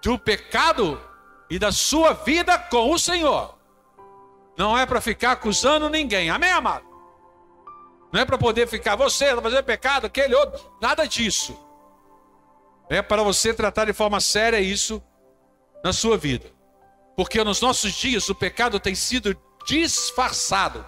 do 0.00 0.16
pecado 0.16 1.02
e 1.50 1.58
da 1.58 1.72
sua 1.72 2.12
vida 2.12 2.56
com 2.56 2.92
o 2.92 2.98
Senhor. 2.98 3.56
Não 4.56 4.78
é 4.78 4.86
para 4.86 5.00
ficar 5.00 5.32
acusando 5.32 5.90
ninguém. 5.90 6.30
Amém, 6.30 6.50
amado? 6.50 6.86
Não 8.12 8.20
é 8.20 8.24
para 8.24 8.38
poder 8.38 8.68
ficar, 8.68 8.94
você 8.94 9.34
vai 9.34 9.42
fazer 9.42 9.62
pecado, 9.64 10.06
aquele 10.06 10.34
outro. 10.34 10.64
Nada 10.80 11.06
disso. 11.06 11.65
É 12.88 13.02
para 13.02 13.22
você 13.22 13.52
tratar 13.52 13.86
de 13.86 13.92
forma 13.92 14.20
séria 14.20 14.60
isso 14.60 15.02
na 15.82 15.92
sua 15.92 16.16
vida. 16.16 16.50
Porque 17.16 17.42
nos 17.42 17.60
nossos 17.60 17.92
dias 17.92 18.28
o 18.28 18.34
pecado 18.34 18.78
tem 18.78 18.94
sido 18.94 19.36
disfarçado 19.66 20.84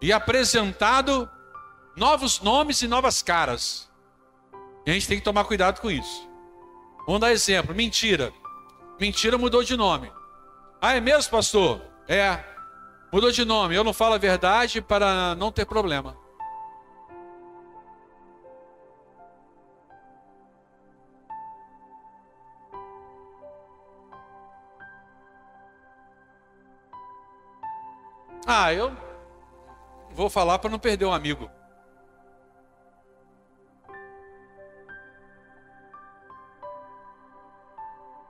e 0.00 0.12
apresentado 0.12 1.28
novos 1.96 2.40
nomes 2.40 2.82
e 2.82 2.88
novas 2.88 3.22
caras. 3.22 3.90
E 4.86 4.90
a 4.90 4.94
gente 4.94 5.08
tem 5.08 5.18
que 5.18 5.24
tomar 5.24 5.44
cuidado 5.44 5.80
com 5.80 5.90
isso. 5.90 6.28
Vamos 7.06 7.20
dar 7.20 7.32
exemplo: 7.32 7.74
mentira. 7.74 8.32
Mentira 9.00 9.38
mudou 9.38 9.64
de 9.64 9.76
nome. 9.76 10.12
Ah, 10.80 10.94
é 10.94 11.00
mesmo, 11.00 11.30
pastor? 11.30 11.82
É. 12.08 12.38
Mudou 13.12 13.30
de 13.30 13.44
nome. 13.44 13.74
Eu 13.74 13.84
não 13.84 13.92
falo 13.92 14.14
a 14.14 14.18
verdade 14.18 14.80
para 14.80 15.34
não 15.34 15.50
ter 15.50 15.64
problema. 15.64 16.16
Ah, 28.54 28.70
eu 28.70 28.94
vou 30.10 30.28
falar 30.28 30.58
para 30.58 30.68
não 30.68 30.78
perder 30.78 31.06
um 31.06 31.12
amigo. 31.14 31.50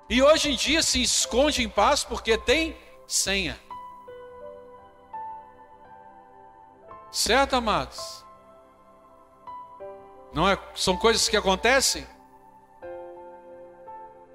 E 0.08 0.22
hoje 0.22 0.52
em 0.52 0.54
dia 0.54 0.80
se 0.80 1.02
esconde 1.02 1.64
em 1.64 1.68
paz 1.68 2.04
porque 2.04 2.38
tem 2.38 2.76
senha. 3.04 3.58
Certo, 7.10 7.56
amados? 7.56 8.24
Não 10.32 10.48
é, 10.48 10.56
são 10.76 10.96
coisas 10.96 11.28
que 11.28 11.36
acontecem 11.36 12.06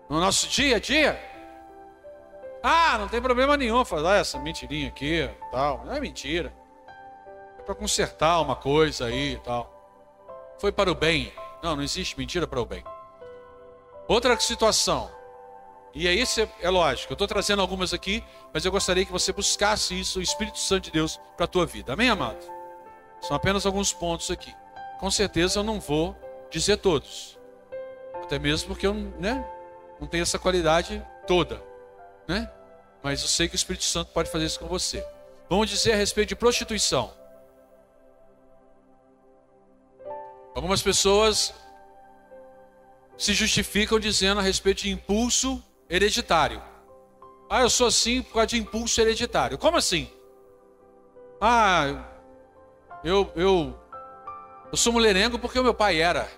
no 0.09 0.19
nosso 0.19 0.49
dia 0.49 0.75
a 0.75 0.79
dia. 0.81 1.26
Ah, 2.61 2.97
não 2.97 3.07
tem 3.07 3.21
problema 3.21 3.55
nenhum 3.55 3.85
falar 3.85 4.17
essa 4.17 4.39
mentirinha 4.39 4.87
aqui, 4.87 5.29
tal. 5.51 5.85
Não 5.85 5.93
é 5.93 5.99
mentira. 5.99 6.53
É 7.59 7.61
para 7.61 7.75
consertar 7.75 8.41
uma 8.41 8.55
coisa 8.55 9.05
aí 9.05 9.39
tal. 9.43 9.73
Foi 10.59 10.71
para 10.71 10.91
o 10.91 10.95
bem. 10.95 11.31
Não, 11.61 11.75
não 11.75 11.83
existe 11.83 12.17
mentira 12.17 12.47
para 12.47 12.59
o 12.59 12.65
bem. 12.65 12.83
Outra 14.07 14.39
situação. 14.39 15.11
E 15.93 16.07
aí 16.07 16.23
é 16.61 16.69
lógico, 16.69 17.11
eu 17.11 17.15
estou 17.15 17.27
trazendo 17.27 17.61
algumas 17.61 17.91
aqui, 17.91 18.23
mas 18.53 18.63
eu 18.63 18.71
gostaria 18.71 19.03
que 19.03 19.11
você 19.11 19.31
buscasse 19.31 19.99
isso, 19.99 20.19
o 20.19 20.21
Espírito 20.21 20.59
Santo 20.59 20.85
de 20.85 20.91
Deus, 20.91 21.19
para 21.35 21.45
a 21.45 21.47
tua 21.47 21.65
vida. 21.65 21.93
Amém, 21.93 22.09
amado? 22.09 22.37
São 23.19 23.35
apenas 23.35 23.65
alguns 23.65 23.93
pontos 23.93 24.29
aqui. 24.29 24.53
Com 24.99 25.09
certeza 25.09 25.59
eu 25.59 25.63
não 25.63 25.79
vou 25.79 26.15
dizer 26.51 26.77
todos. 26.77 27.37
Até 28.23 28.37
mesmo 28.37 28.67
porque 28.69 28.85
eu 28.85 28.93
né, 28.93 29.43
não 29.99 30.07
tenho 30.07 30.21
essa 30.21 30.37
qualidade 30.37 31.03
toda. 31.25 31.63
Né? 32.27 32.51
Mas 33.01 33.21
eu 33.21 33.27
sei 33.27 33.47
que 33.47 33.55
o 33.55 33.57
Espírito 33.57 33.83
Santo 33.83 34.11
pode 34.11 34.29
fazer 34.29 34.45
isso 34.45 34.59
com 34.59 34.67
você. 34.67 35.05
Vamos 35.49 35.69
dizer 35.69 35.93
a 35.93 35.95
respeito 35.95 36.29
de 36.29 36.35
prostituição. 36.35 37.13
Algumas 40.53 40.81
pessoas 40.81 41.53
se 43.17 43.33
justificam 43.33 43.99
dizendo 43.99 44.39
a 44.39 44.43
respeito 44.43 44.83
de 44.83 44.89
impulso 44.89 45.63
hereditário. 45.89 46.61
Ah, 47.49 47.61
eu 47.61 47.69
sou 47.69 47.87
assim 47.87 48.21
por 48.21 48.33
causa 48.33 48.47
de 48.47 48.57
impulso 48.57 48.99
hereditário. 48.99 49.57
Como 49.57 49.77
assim? 49.77 50.11
Ah, 51.39 52.05
eu, 53.03 53.31
eu, 53.35 53.79
eu 54.71 54.77
sou 54.77 54.91
mulherengo 54.91 55.39
porque 55.39 55.59
o 55.59 55.63
meu 55.63 55.73
pai 55.73 56.01
era. 56.01 56.29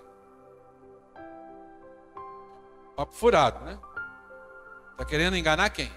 Papo 2.96 3.14
furado, 3.14 3.64
né? 3.66 3.80
Está 5.00 5.08
querendo 5.08 5.38
enganar 5.38 5.70
quem? 5.70 5.90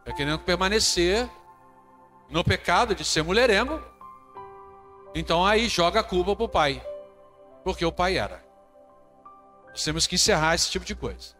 Está 0.00 0.12
querendo 0.12 0.40
permanecer 0.40 1.30
no 2.28 2.42
pecado 2.42 2.92
de 2.92 3.04
ser 3.04 3.22
mulherengo. 3.22 3.80
Então 5.14 5.46
aí 5.46 5.68
joga 5.68 6.00
a 6.00 6.02
culpa 6.02 6.34
para 6.34 6.44
o 6.44 6.48
pai. 6.48 6.84
Porque 7.62 7.86
o 7.86 7.92
pai 7.92 8.18
era. 8.18 8.44
Nós 9.68 9.84
temos 9.84 10.08
que 10.08 10.16
encerrar 10.16 10.56
esse 10.56 10.68
tipo 10.68 10.84
de 10.84 10.96
coisa. 10.96 11.36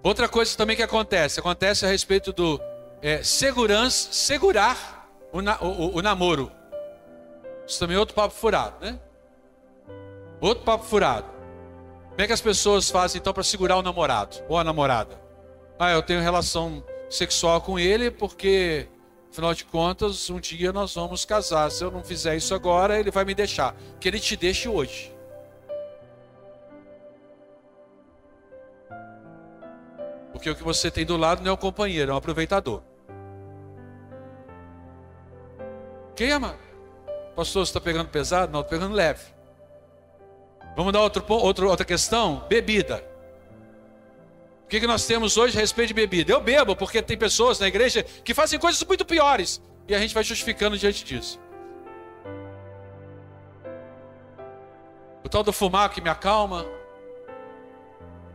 Outra 0.00 0.28
coisa 0.28 0.56
também 0.56 0.76
que 0.76 0.82
acontece, 0.82 1.40
acontece 1.40 1.84
a 1.84 1.88
respeito 1.88 2.32
do 2.32 2.60
é, 3.02 3.24
segurança, 3.24 4.12
segurar 4.12 5.10
o, 5.32 5.40
o, 5.40 5.96
o, 5.96 6.02
namoro. 6.02 6.52
Isso 7.66 7.80
também 7.80 7.96
é 7.96 7.98
outro 7.98 8.14
papo 8.14 8.32
furado, 8.32 8.76
né? 8.80 9.00
Outro 10.40 10.62
papo 10.62 10.84
furado. 10.84 11.26
Como 12.10 12.20
é 12.20 12.28
que 12.28 12.32
as 12.32 12.40
pessoas 12.40 12.88
fazem 12.88 13.18
então 13.18 13.32
para 13.32 13.42
segurar 13.42 13.76
o 13.76 13.82
namorado 13.82 14.36
ou 14.48 14.56
a 14.56 14.62
namorada? 14.62 15.23
Ah, 15.78 15.90
eu 15.90 16.02
tenho 16.02 16.20
relação 16.20 16.84
sexual 17.10 17.60
com 17.60 17.78
ele 17.78 18.10
porque, 18.10 18.88
afinal 19.30 19.52
de 19.54 19.64
contas, 19.64 20.30
um 20.30 20.38
dia 20.38 20.72
nós 20.72 20.94
vamos 20.94 21.24
casar. 21.24 21.70
Se 21.70 21.82
eu 21.82 21.90
não 21.90 22.02
fizer 22.02 22.36
isso 22.36 22.54
agora, 22.54 22.98
ele 22.98 23.10
vai 23.10 23.24
me 23.24 23.34
deixar. 23.34 23.74
Que 23.98 24.08
ele 24.08 24.20
te 24.20 24.36
deixe 24.36 24.68
hoje. 24.68 25.12
Porque 30.32 30.48
o 30.50 30.54
que 30.54 30.62
você 30.62 30.90
tem 30.90 31.04
do 31.04 31.16
lado 31.16 31.42
não 31.42 31.50
é 31.50 31.54
um 31.54 31.56
companheiro, 31.56 32.10
é 32.12 32.14
um 32.14 32.18
aproveitador. 32.18 32.82
Quem 36.14 36.30
ama? 36.30 36.56
Pastor, 37.34 37.66
você 37.66 37.70
está 37.70 37.80
pegando 37.80 38.08
pesado? 38.08 38.52
Não, 38.52 38.60
estou 38.60 38.78
pegando 38.78 38.94
leve. 38.94 39.34
Vamos 40.76 40.92
dar 40.92 41.00
outro, 41.00 41.24
outro, 41.28 41.68
outra 41.68 41.84
questão? 41.84 42.44
Bebida. 42.48 43.13
O 44.64 44.66
que, 44.66 44.80
que 44.80 44.86
nós 44.86 45.06
temos 45.06 45.36
hoje 45.36 45.56
a 45.56 45.60
respeito 45.60 45.88
de 45.88 45.94
bebida? 45.94 46.32
Eu 46.32 46.40
bebo 46.40 46.74
porque 46.74 47.00
tem 47.02 47.16
pessoas 47.16 47.58
na 47.58 47.68
igreja 47.68 48.02
que 48.02 48.34
fazem 48.34 48.58
coisas 48.58 48.82
muito 48.84 49.04
piores. 49.04 49.62
E 49.86 49.94
a 49.94 49.98
gente 49.98 50.14
vai 50.14 50.24
justificando 50.24 50.76
diante 50.76 51.04
disso. 51.04 51.38
O 55.22 55.28
tal 55.28 55.42
do 55.42 55.52
fumar 55.52 55.90
que 55.90 56.00
me 56.00 56.08
acalma 56.08 56.66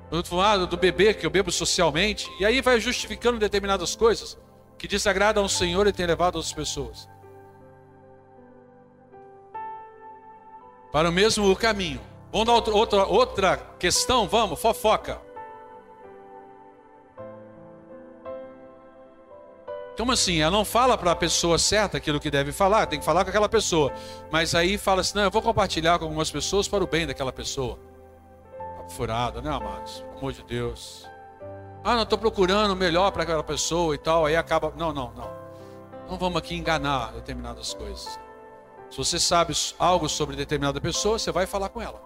do, 0.09 0.67
do 0.67 0.77
bebê 0.77 1.13
que 1.13 1.25
eu 1.25 1.29
bebo 1.29 1.51
socialmente, 1.51 2.29
e 2.39 2.45
aí 2.45 2.61
vai 2.61 2.79
justificando 2.79 3.37
determinadas 3.37 3.95
coisas 3.95 4.37
que 4.77 4.87
desagradam 4.87 5.43
ao 5.43 5.49
Senhor 5.49 5.85
e 5.87 5.91
tem 5.91 6.05
levado 6.05 6.35
outras 6.35 6.53
pessoas 6.53 7.07
para 10.91 11.09
o 11.09 11.11
mesmo 11.11 11.55
caminho. 11.55 12.01
Vamos 12.31 12.47
dar 12.47 12.53
outra, 12.73 13.05
outra 13.05 13.57
questão? 13.79 14.27
Vamos, 14.27 14.59
fofoca. 14.59 15.21
Como 19.99 20.13
assim? 20.13 20.39
Ela 20.39 20.49
não 20.49 20.63
fala 20.63 20.97
para 20.97 21.11
a 21.11 21.15
pessoa 21.15 21.59
certa 21.59 21.97
aquilo 21.97 22.21
que 22.21 22.31
deve 22.31 22.53
falar, 22.53 22.85
tem 22.85 22.99
que 22.99 23.03
falar 23.03 23.25
com 23.25 23.31
aquela 23.31 23.49
pessoa. 23.49 23.91
Mas 24.31 24.55
aí 24.55 24.77
fala 24.77 25.01
assim: 25.01 25.17
não, 25.17 25.25
eu 25.25 25.29
vou 25.29 25.41
compartilhar 25.41 25.99
com 25.99 26.05
algumas 26.05 26.31
pessoas 26.31 26.69
para 26.69 26.81
o 26.81 26.87
bem 26.87 27.05
daquela 27.05 27.33
pessoa 27.33 27.77
furada, 28.87 29.41
né, 29.41 29.51
amados? 29.51 29.99
Pelo 29.99 30.17
amor 30.19 30.31
de 30.31 30.41
Deus. 30.43 31.05
Ah, 31.83 31.95
não 31.95 32.03
estou 32.03 32.17
procurando 32.17 32.71
o 32.71 32.75
melhor 32.77 33.11
para 33.11 33.23
aquela 33.23 33.43
pessoa 33.43 33.93
e 33.93 33.97
tal, 33.97 34.25
aí 34.25 34.37
acaba. 34.37 34.73
Não, 34.77 34.93
não, 34.93 35.11
não. 35.11 35.29
Não 36.09 36.17
vamos 36.17 36.37
aqui 36.37 36.55
enganar 36.55 37.11
determinadas 37.11 37.73
coisas. 37.73 38.17
Se 38.89 38.97
você 38.97 39.19
sabe 39.19 39.53
algo 39.77 40.07
sobre 40.07 40.37
determinada 40.37 40.79
pessoa, 40.79 41.19
você 41.19 41.29
vai 41.29 41.45
falar 41.45 41.67
com 41.67 41.81
ela. 41.81 42.01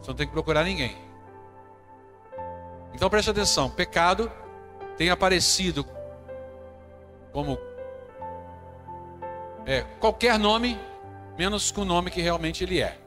Você 0.00 0.10
não 0.10 0.16
tem 0.16 0.26
que 0.26 0.32
procurar 0.32 0.64
ninguém. 0.64 0.96
Então 2.92 3.08
preste 3.08 3.30
atenção: 3.30 3.70
pecado 3.70 4.28
tem 4.96 5.10
aparecido 5.10 5.86
como 7.32 7.58
é, 9.66 9.82
qualquer 10.00 10.38
nome, 10.38 10.78
menos 11.38 11.70
com 11.70 11.82
o 11.82 11.84
nome 11.84 12.10
que 12.10 12.20
realmente 12.20 12.64
ele 12.64 12.80
é. 12.80 12.98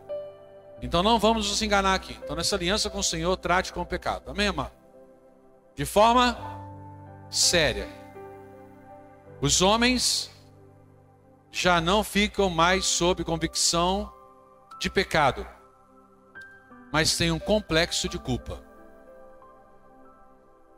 Então 0.81 1.01
não 1.01 1.19
vamos 1.19 1.49
nos 1.49 1.61
enganar 1.61 1.95
aqui. 1.95 2.17
Então 2.23 2.35
nessa 2.35 2.55
aliança 2.55 2.89
com 2.89 2.99
o 2.99 3.03
Senhor, 3.03 3.35
trate 3.37 3.71
com 3.71 3.81
o 3.81 3.85
pecado. 3.85 4.29
Amém, 4.29 4.47
amado? 4.47 4.71
De 5.75 5.85
forma 5.85 6.37
séria. 7.29 7.87
Os 9.41 9.61
homens 9.61 10.31
já 11.51 11.79
não 11.79 12.03
ficam 12.03 12.49
mais 12.49 12.85
sob 12.85 13.23
convicção 13.23 14.11
de 14.79 14.89
pecado, 14.89 15.45
mas 16.91 17.15
têm 17.17 17.31
um 17.31 17.39
complexo 17.39 18.07
de 18.09 18.17
culpa. 18.17 18.63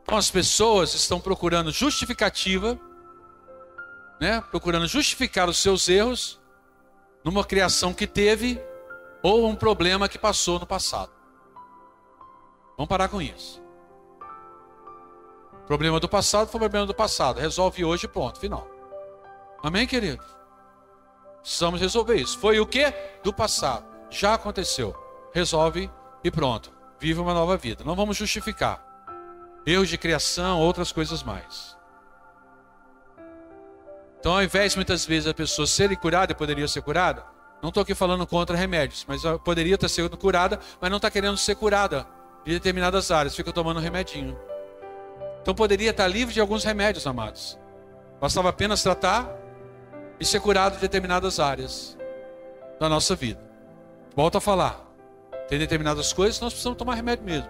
Então 0.02 0.16
as 0.16 0.30
pessoas 0.30 0.94
estão 0.94 1.20
procurando 1.20 1.70
justificativa, 1.70 2.80
né? 4.20 4.40
procurando 4.50 4.86
justificar 4.86 5.48
os 5.48 5.58
seus 5.58 5.88
erros 5.88 6.40
numa 7.24 7.44
criação 7.44 7.92
que 7.92 8.06
teve 8.06 8.60
ou 9.22 9.48
um 9.48 9.54
problema 9.54 10.08
que 10.08 10.18
passou 10.18 10.58
no 10.58 10.66
passado. 10.66 11.12
Vamos 12.76 12.88
parar 12.88 13.08
com 13.08 13.20
isso. 13.20 13.62
Problema 15.66 16.00
do 16.00 16.08
passado 16.08 16.48
foi 16.48 16.60
problema 16.60 16.86
do 16.86 16.94
passado. 16.94 17.40
Resolve 17.40 17.84
hoje, 17.84 18.08
ponto, 18.08 18.38
final. 18.38 18.66
Amém, 19.62 19.86
querido? 19.86 20.24
Precisamos 21.42 21.80
resolver 21.80 22.16
isso. 22.16 22.38
Foi 22.38 22.60
o 22.60 22.66
que? 22.66 22.92
Do 23.22 23.32
passado. 23.32 23.86
Já 24.10 24.34
aconteceu. 24.34 24.94
Resolve 25.32 25.90
e 26.22 26.30
pronto. 26.30 26.72
Vive 26.98 27.20
uma 27.20 27.34
nova 27.34 27.56
vida. 27.56 27.84
Não 27.84 27.94
vamos 27.94 28.16
justificar. 28.16 28.84
Erros 29.66 29.88
de 29.88 29.98
criação, 29.98 30.60
outras 30.60 30.92
coisas 30.92 31.22
mais. 31.22 31.77
Então, 34.18 34.34
ao 34.34 34.42
invés 34.42 34.74
muitas 34.74 35.06
vezes 35.06 35.28
a 35.28 35.34
pessoa 35.34 35.66
ser 35.66 35.96
curada 35.96 36.34
poderia 36.34 36.66
ser 36.66 36.82
curada, 36.82 37.24
não 37.62 37.68
estou 37.68 37.82
aqui 37.82 37.94
falando 37.94 38.26
contra 38.26 38.56
remédios, 38.56 39.04
mas 39.08 39.22
poderia 39.44 39.74
estar 39.74 39.88
sendo 39.88 40.16
curada, 40.16 40.58
mas 40.80 40.90
não 40.90 40.96
está 40.96 41.10
querendo 41.10 41.36
ser 41.36 41.56
curada 41.56 42.06
de 42.44 42.52
determinadas 42.52 43.10
áreas, 43.10 43.34
fica 43.34 43.52
tomando 43.52 43.80
remedinho. 43.80 44.38
Então 45.42 45.54
poderia 45.54 45.90
estar 45.90 46.06
livre 46.06 46.34
de 46.34 46.40
alguns 46.40 46.64
remédios, 46.64 47.06
amados. 47.06 47.58
Bastava 48.20 48.48
apenas 48.48 48.82
tratar 48.82 49.28
e 50.20 50.24
ser 50.24 50.40
curado 50.40 50.74
de 50.74 50.80
determinadas 50.80 51.40
áreas 51.40 51.96
da 52.78 52.88
nossa 52.88 53.14
vida. 53.14 53.40
Volto 54.14 54.38
a 54.38 54.40
falar. 54.40 54.84
Tem 55.48 55.58
determinadas 55.58 56.12
coisas 56.12 56.38
que 56.38 56.44
nós 56.44 56.52
precisamos 56.52 56.78
tomar 56.78 56.94
remédio 56.94 57.24
mesmo. 57.24 57.48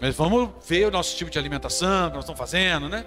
Mas 0.00 0.14
vamos 0.14 0.50
ver 0.66 0.86
o 0.86 0.90
nosso 0.90 1.16
tipo 1.16 1.30
de 1.30 1.38
alimentação 1.38 2.08
que 2.08 2.16
nós 2.16 2.24
estamos 2.24 2.38
fazendo, 2.38 2.88
né? 2.88 3.04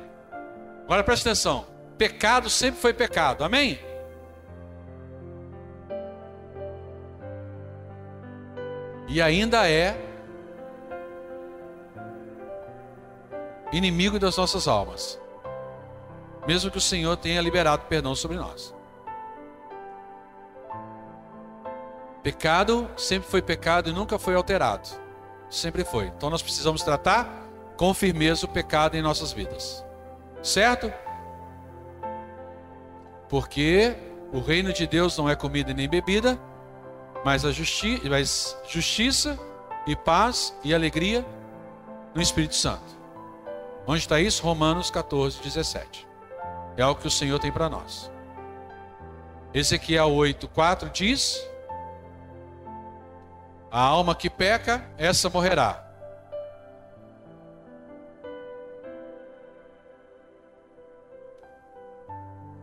Agora 0.84 1.04
preste 1.04 1.28
atenção. 1.28 1.66
Pecado 2.02 2.50
sempre 2.50 2.82
foi 2.82 2.96
pecado. 2.96 3.44
Amém? 3.44 3.80
E 9.08 9.22
ainda 9.22 9.70
é 9.70 9.96
inimigo 13.72 14.18
das 14.18 14.36
nossas 14.36 14.68
almas. 14.68 15.22
Mesmo 16.48 16.72
que 16.72 16.80
o 16.80 16.82
Senhor 16.82 17.16
tenha 17.18 17.40
liberado 17.40 17.86
perdão 17.86 18.16
sobre 18.16 18.36
nós. 18.36 18.74
Pecado 22.24 22.90
sempre 22.98 23.30
foi 23.30 23.44
pecado 23.44 23.92
e 23.92 23.94
nunca 23.94 24.18
foi 24.18 24.34
alterado. 24.34 24.90
Sempre 25.52 25.84
foi. 25.84 26.08
Então 26.08 26.32
nós 26.32 26.42
precisamos 26.42 26.82
tratar 26.82 27.48
com 27.78 27.94
firmeza 27.94 28.48
o 28.48 28.50
pecado 28.50 28.98
em 28.98 29.04
nossas 29.04 29.32
vidas. 29.32 29.86
Certo? 30.42 30.92
Porque 33.32 33.96
o 34.34 34.42
reino 34.42 34.74
de 34.74 34.86
Deus 34.86 35.18
não 35.18 35.30
é 35.30 35.38
comida 35.38 35.74
nem 35.74 35.88
bebida, 35.88 36.38
mas 37.24 37.46
a 37.46 37.52
justi 37.54 38.02
mas 38.10 38.58
justiça 38.68 39.40
e 39.88 39.96
paz 39.96 40.54
e 40.66 40.76
alegria 40.76 41.26
no 42.14 42.22
Espírito 42.22 42.56
Santo. 42.56 43.00
Onde 43.88 44.02
está 44.02 44.20
isso? 44.20 44.44
Romanos 44.44 44.92
14, 44.92 45.42
17. 45.42 46.06
É 46.76 46.82
algo 46.82 47.00
que 47.00 47.08
o 47.08 47.12
Senhor 47.12 47.40
tem 47.40 47.54
para 47.54 47.70
nós. 47.70 48.12
Ezequiel 49.54 50.12
8, 50.12 50.50
4 50.50 50.90
diz: 50.90 51.42
A 53.72 53.80
alma 53.80 54.14
que 54.14 54.30
peca, 54.30 54.86
essa 54.98 55.30
morrerá. 55.30 55.90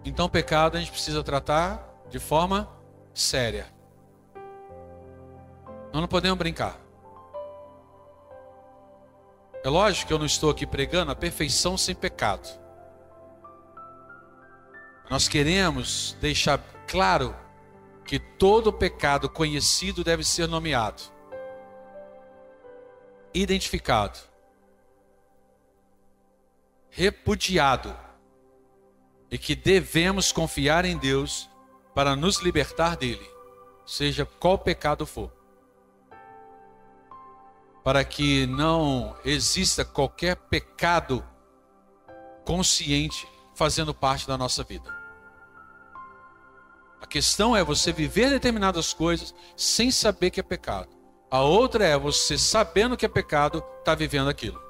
Então, 0.09 0.27
pecado 0.27 0.79
a 0.79 0.81
gente 0.81 0.91
precisa 0.91 1.23
tratar 1.23 1.87
de 2.09 2.19
forma 2.19 2.67
séria. 3.13 3.67
Nós 5.93 6.01
não 6.01 6.09
podemos 6.09 6.39
brincar. 6.39 6.81
É 9.63 9.69
lógico 9.69 10.09
que 10.09 10.13
eu 10.15 10.19
não 10.19 10.25
estou 10.25 10.49
aqui 10.49 10.67
pregando 10.67 11.13
a 11.13 11.15
perfeição 11.15 11.77
sem 11.77 11.95
pecado. 11.95 12.49
Nós 15.11 15.29
queremos 15.29 16.17
deixar 16.23 16.59
claro 16.87 17.37
que 18.07 18.19
todo 18.19 18.73
pecado 18.73 19.29
conhecido 19.29 20.03
deve 20.03 20.25
ser 20.25 20.49
nomeado, 20.49 21.03
identificado, 23.35 24.19
repudiado, 26.89 28.08
e 29.31 29.37
que 29.39 29.55
devemos 29.55 30.33
confiar 30.33 30.85
em 30.85 30.97
Deus 30.97 31.49
para 31.95 32.17
nos 32.17 32.41
libertar 32.41 32.97
dele, 32.97 33.29
seja 33.85 34.25
qual 34.25 34.59
pecado 34.59 35.05
for 35.07 35.39
para 37.89 38.05
que 38.05 38.47
não 38.47 39.17
exista 39.25 39.83
qualquer 39.83 40.37
pecado 40.37 41.25
consciente 42.45 43.27
fazendo 43.55 43.95
parte 43.95 44.29
da 44.29 44.37
nossa 44.37 44.63
vida. 44.63 44.95
A 47.01 47.07
questão 47.07 47.57
é 47.57 47.65
você 47.65 47.91
viver 47.91 48.29
determinadas 48.29 48.93
coisas 48.93 49.35
sem 49.57 49.91
saber 49.91 50.29
que 50.29 50.39
é 50.39 50.43
pecado. 50.43 50.91
A 51.31 51.41
outra 51.41 51.83
é 51.83 51.97
você 51.97 52.37
sabendo 52.37 52.95
que 52.95 53.07
é 53.07 53.09
pecado, 53.09 53.65
está 53.79 53.95
vivendo 53.95 54.29
aquilo. 54.29 54.61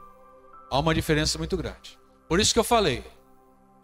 Há 0.70 0.78
uma 0.78 0.94
diferença 0.94 1.38
muito 1.38 1.56
grande. 1.56 1.98
Por 2.28 2.38
isso 2.38 2.52
que 2.52 2.60
eu 2.60 2.64
falei, 2.64 3.02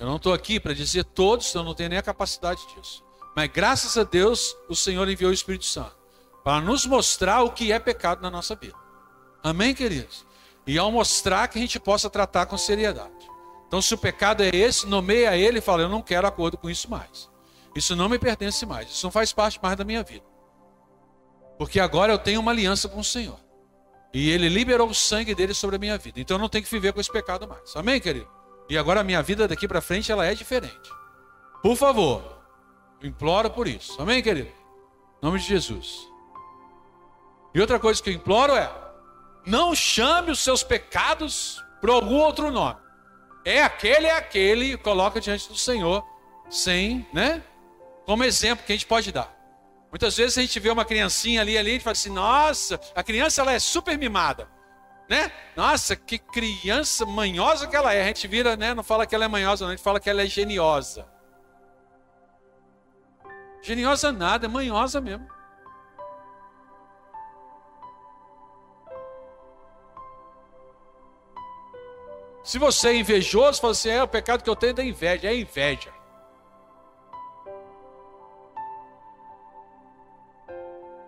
eu 0.05 0.09
não 0.09 0.17
estou 0.17 0.35
aqui 0.35 0.61
para 0.61 0.75
dizer 0.75 1.03
todos, 1.03 1.53
eu 1.55 1.65
não 1.65 1.75
tenho 1.75 1.89
nem 1.89 1.99
a 1.99 2.03
capacidade 2.03 2.61
disso. 2.75 3.03
Mas 3.35 3.51
graças 3.51 3.97
a 3.97 4.05
Deus, 4.05 4.55
o 4.69 4.77
Senhor 4.77 5.09
enviou 5.09 5.31
o 5.31 5.35
Espírito 5.35 5.65
Santo 5.65 5.97
para 6.45 6.61
nos 6.61 6.85
mostrar 6.85 7.43
o 7.43 7.51
que 7.51 7.73
é 7.73 7.79
pecado 7.79 8.21
na 8.21 8.31
nossa 8.31 8.55
vida. 8.55 8.77
Amém, 9.43 9.75
queridos? 9.75 10.27
E 10.67 10.79
ao 10.79 10.93
mostrar 10.93 11.49
que 11.49 11.59
a 11.59 11.61
gente 11.61 11.81
possa 11.81 12.11
tratar 12.11 12.45
com 12.45 12.59
seriedade. 12.59 13.13
Então, 13.67 13.81
se 13.81 13.95
o 13.95 13.99
pecado 13.99 14.43
é 14.43 14.51
esse, 14.51 14.87
nomeia 14.87 15.37
ele 15.39 15.59
e 15.59 15.63
fala: 15.63 15.83
Eu 15.83 15.89
não 15.89 16.03
quero 16.03 16.27
acordo 16.27 16.59
com 16.59 16.69
isso 16.69 16.91
mais. 16.91 17.31
Isso 17.75 17.97
não 17.97 18.09
me 18.09 18.19
pertence 18.19 18.67
mais. 18.67 18.91
Isso 18.91 19.07
não 19.07 19.11
faz 19.11 19.33
parte 19.33 19.59
mais 19.63 19.75
da 19.75 19.85
minha 19.85 20.03
vida. 20.03 20.25
Porque 21.59 21.81
agora 21.81 22.13
eu 22.13 22.19
tenho 22.19 22.41
uma 22.41 22.53
aliança 22.53 22.91
com 22.91 23.01
o 23.01 23.05
Senhor. 23.05 23.41
E 24.13 24.31
ele 24.31 24.51
liberou 24.51 24.89
o 24.89 24.95
sangue 24.95 25.35
dele 25.35 25.55
sobre 25.55 25.77
a 25.77 25.79
minha 25.79 25.97
vida. 25.97 26.21
Então 26.21 26.37
eu 26.37 26.41
não 26.41 26.49
tenho 26.49 26.63
que 26.63 26.71
viver 26.71 26.93
com 26.93 27.01
esse 27.01 27.11
pecado 27.11 27.49
mais. 27.49 27.75
Amém, 27.75 27.99
querido? 27.99 28.44
E 28.69 28.79
agora 28.79 29.01
a 29.01 29.05
minha 29.05 29.23
vida 29.23 29.47
daqui 29.47 29.69
para 29.69 29.81
frente 29.81 30.11
ela 30.11 30.25
é 30.25 30.35
diferente. 30.35 30.91
Por 31.63 31.77
favor, 31.77 32.23
imploro 33.03 33.51
por 33.51 33.69
isso. 33.69 34.01
Amém, 34.01 34.23
querido? 34.23 34.49
Em 34.49 35.27
nome 35.27 35.39
de 35.39 35.47
Jesus. 35.47 36.09
E 37.55 37.61
outra 37.61 37.79
coisa 37.79 38.03
que 38.03 38.11
eu 38.11 38.15
imploro 38.15 38.55
é: 38.55 38.71
não 39.47 39.75
chame 39.75 40.31
os 40.31 40.41
seus 40.41 40.63
pecados 40.63 41.63
por 41.81 41.91
algum 41.91 42.17
outro 42.17 42.51
nome. 42.51 42.81
É 43.45 43.63
aquele, 43.63 44.07
é 44.07 44.17
aquele, 44.17 44.77
coloca 44.79 45.21
diante 45.21 45.49
do 45.49 45.57
Senhor, 45.57 46.03
sem, 46.49 47.07
né? 47.13 47.43
Como 48.07 48.25
exemplo 48.25 48.65
que 48.65 48.73
a 48.73 48.77
gente 48.77 48.87
pode 48.87 49.13
dar. 49.13 49.33
Muitas 49.91 50.17
vezes 50.17 50.37
a 50.37 50.41
gente 50.41 50.59
vê 50.59 50.71
uma 50.71 50.85
criancinha 50.85 51.41
ali, 51.41 51.57
ali, 51.57 51.71
a 51.71 51.73
gente 51.75 51.85
fala 51.85 51.93
assim, 51.93 52.11
nossa, 52.11 52.81
a 52.95 53.03
criança 53.03 53.43
ela 53.43 53.53
é 53.53 53.59
super 53.59 53.97
mimada. 53.97 54.49
Né? 55.09 55.31
Nossa, 55.55 55.95
que 55.95 56.19
criança 56.19 57.05
manhosa 57.05 57.67
que 57.67 57.77
ela 57.77 57.93
é. 57.93 58.03
A 58.03 58.07
gente 58.07 58.27
vira, 58.27 58.57
né? 58.57 58.73
Não 58.73 58.83
fala 58.83 59.07
que 59.07 59.15
ela 59.15 59.25
é 59.25 59.29
manhosa, 59.29 59.65
não, 59.65 59.73
a 59.73 59.77
gente 59.77 59.85
fala 59.85 60.01
que 60.01 60.09
ela 60.09 60.23
é 60.23 60.27
geniosa. 60.27 61.07
Geniosa 63.63 64.13
nada, 64.13 64.47
é 64.47 64.49
manhosa 64.49 65.01
mesmo. 65.01 65.27
Se 72.43 72.59
você 72.59 72.89
é 72.91 72.97
invejoso, 72.97 73.61
fala 73.61 73.73
assim: 73.73 73.89
é 73.89 74.03
o 74.03 74.09
pecado 74.09 74.43
que 74.43 74.51
eu 74.51 74.57
tenho 74.57 74.71
é 74.71 74.75
da 74.75 74.85
inveja, 74.85 75.29
é 75.29 75.35
inveja. 75.35 75.93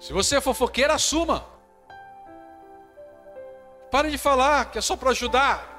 Se 0.01 0.13
você 0.13 0.37
é 0.37 0.41
fofoqueiro, 0.41 0.93
assuma. 0.93 1.56
Pare 3.91 4.11
de 4.11 4.19
falar 4.19 4.71
que 4.71 4.79
é 4.79 4.81
só 4.81 4.97
para 4.97 5.11
ajudar. 5.11 5.75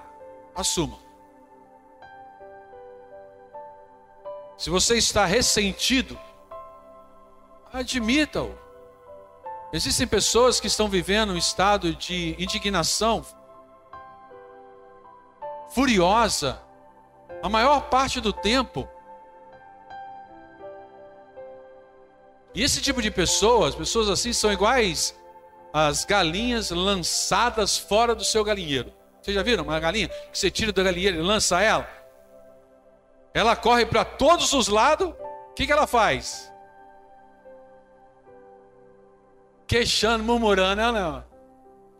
Assuma. 0.55 0.97
Se 4.57 4.69
você 4.69 4.97
está 4.97 5.25
ressentido, 5.25 6.17
admita-o. 7.71 8.57
Existem 9.71 10.07
pessoas 10.07 10.59
que 10.59 10.67
estão 10.67 10.87
vivendo 10.87 11.33
um 11.33 11.37
estado 11.37 11.93
de 11.93 12.35
indignação, 12.39 13.25
furiosa, 15.69 16.61
a 17.43 17.49
maior 17.49 17.89
parte 17.89 18.21
do 18.21 18.31
tempo. 18.31 18.87
E 22.55 22.63
esse 22.63 22.81
tipo 22.81 23.01
de 23.01 23.11
pessoas, 23.11 23.75
pessoas 23.75 24.09
assim, 24.09 24.33
são 24.33 24.51
iguais 24.51 25.16
às 25.77 26.05
galinhas 26.05 26.71
lançadas 26.71 27.77
fora 27.77 28.15
do 28.15 28.23
seu 28.23 28.43
galinheiro. 28.43 28.91
Vocês 29.21 29.35
já 29.35 29.43
viram 29.43 29.63
uma 29.63 29.79
galinha 29.79 30.07
que 30.07 30.37
você 30.37 30.49
tira 30.49 30.71
do 30.71 30.83
galinheiro 30.83 31.17
e 31.17 31.21
lança 31.21 31.61
ela? 31.61 31.87
Ela 33.33 33.55
corre 33.55 33.85
para 33.85 34.03
todos 34.03 34.53
os 34.53 34.67
lados. 34.67 35.09
O 35.09 35.53
que, 35.53 35.67
que 35.67 35.71
ela 35.71 35.85
faz? 35.85 36.51
Queixando, 39.67 40.23
murmurando, 40.23 40.81
ela 40.81 40.91
não. 40.91 41.25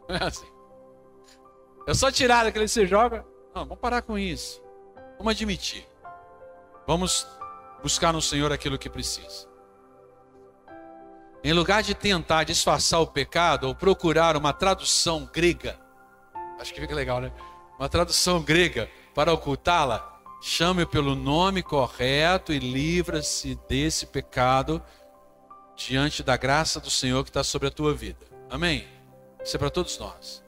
Não 0.09 0.15
é 0.17 0.23
assim. 0.23 0.47
É 1.85 1.93
só 1.93 2.11
tirar 2.11 2.45
daquele 2.45 2.65
que 2.65 2.71
você 2.71 2.87
joga. 2.87 3.25
Não, 3.53 3.65
vamos 3.65 3.79
parar 3.79 4.01
com 4.01 4.17
isso. 4.17 4.61
Vamos 5.17 5.31
admitir. 5.31 5.87
Vamos 6.87 7.27
buscar 7.83 8.11
no 8.11 8.21
Senhor 8.21 8.51
aquilo 8.51 8.77
que 8.77 8.89
precisa. 8.89 9.46
Em 11.43 11.53
lugar 11.53 11.83
de 11.83 11.93
tentar 11.93 12.43
disfarçar 12.43 12.99
o 12.99 13.07
pecado 13.07 13.67
ou 13.67 13.75
procurar 13.75 14.35
uma 14.35 14.51
tradução 14.51 15.29
grega, 15.31 15.79
acho 16.59 16.73
que 16.73 16.81
fica 16.81 16.95
legal, 16.95 17.21
né? 17.21 17.31
Uma 17.77 17.87
tradução 17.87 18.41
grega 18.41 18.89
para 19.13 19.31
ocultá-la, 19.31 20.19
chame-o 20.41 20.87
pelo 20.87 21.15
nome 21.15 21.61
correto 21.61 22.51
e 22.51 22.59
livra-se 22.59 23.57
desse 23.69 24.07
pecado 24.07 24.81
diante 25.75 26.23
da 26.23 26.35
graça 26.35 26.79
do 26.79 26.89
Senhor 26.89 27.23
que 27.23 27.29
está 27.29 27.43
sobre 27.43 27.67
a 27.67 27.71
tua 27.71 27.93
vida. 27.93 28.25
Amém? 28.49 28.87
Isso 29.43 29.55
é 29.55 29.59
para 29.59 29.69
todos 29.69 29.97
nós. 29.99 30.43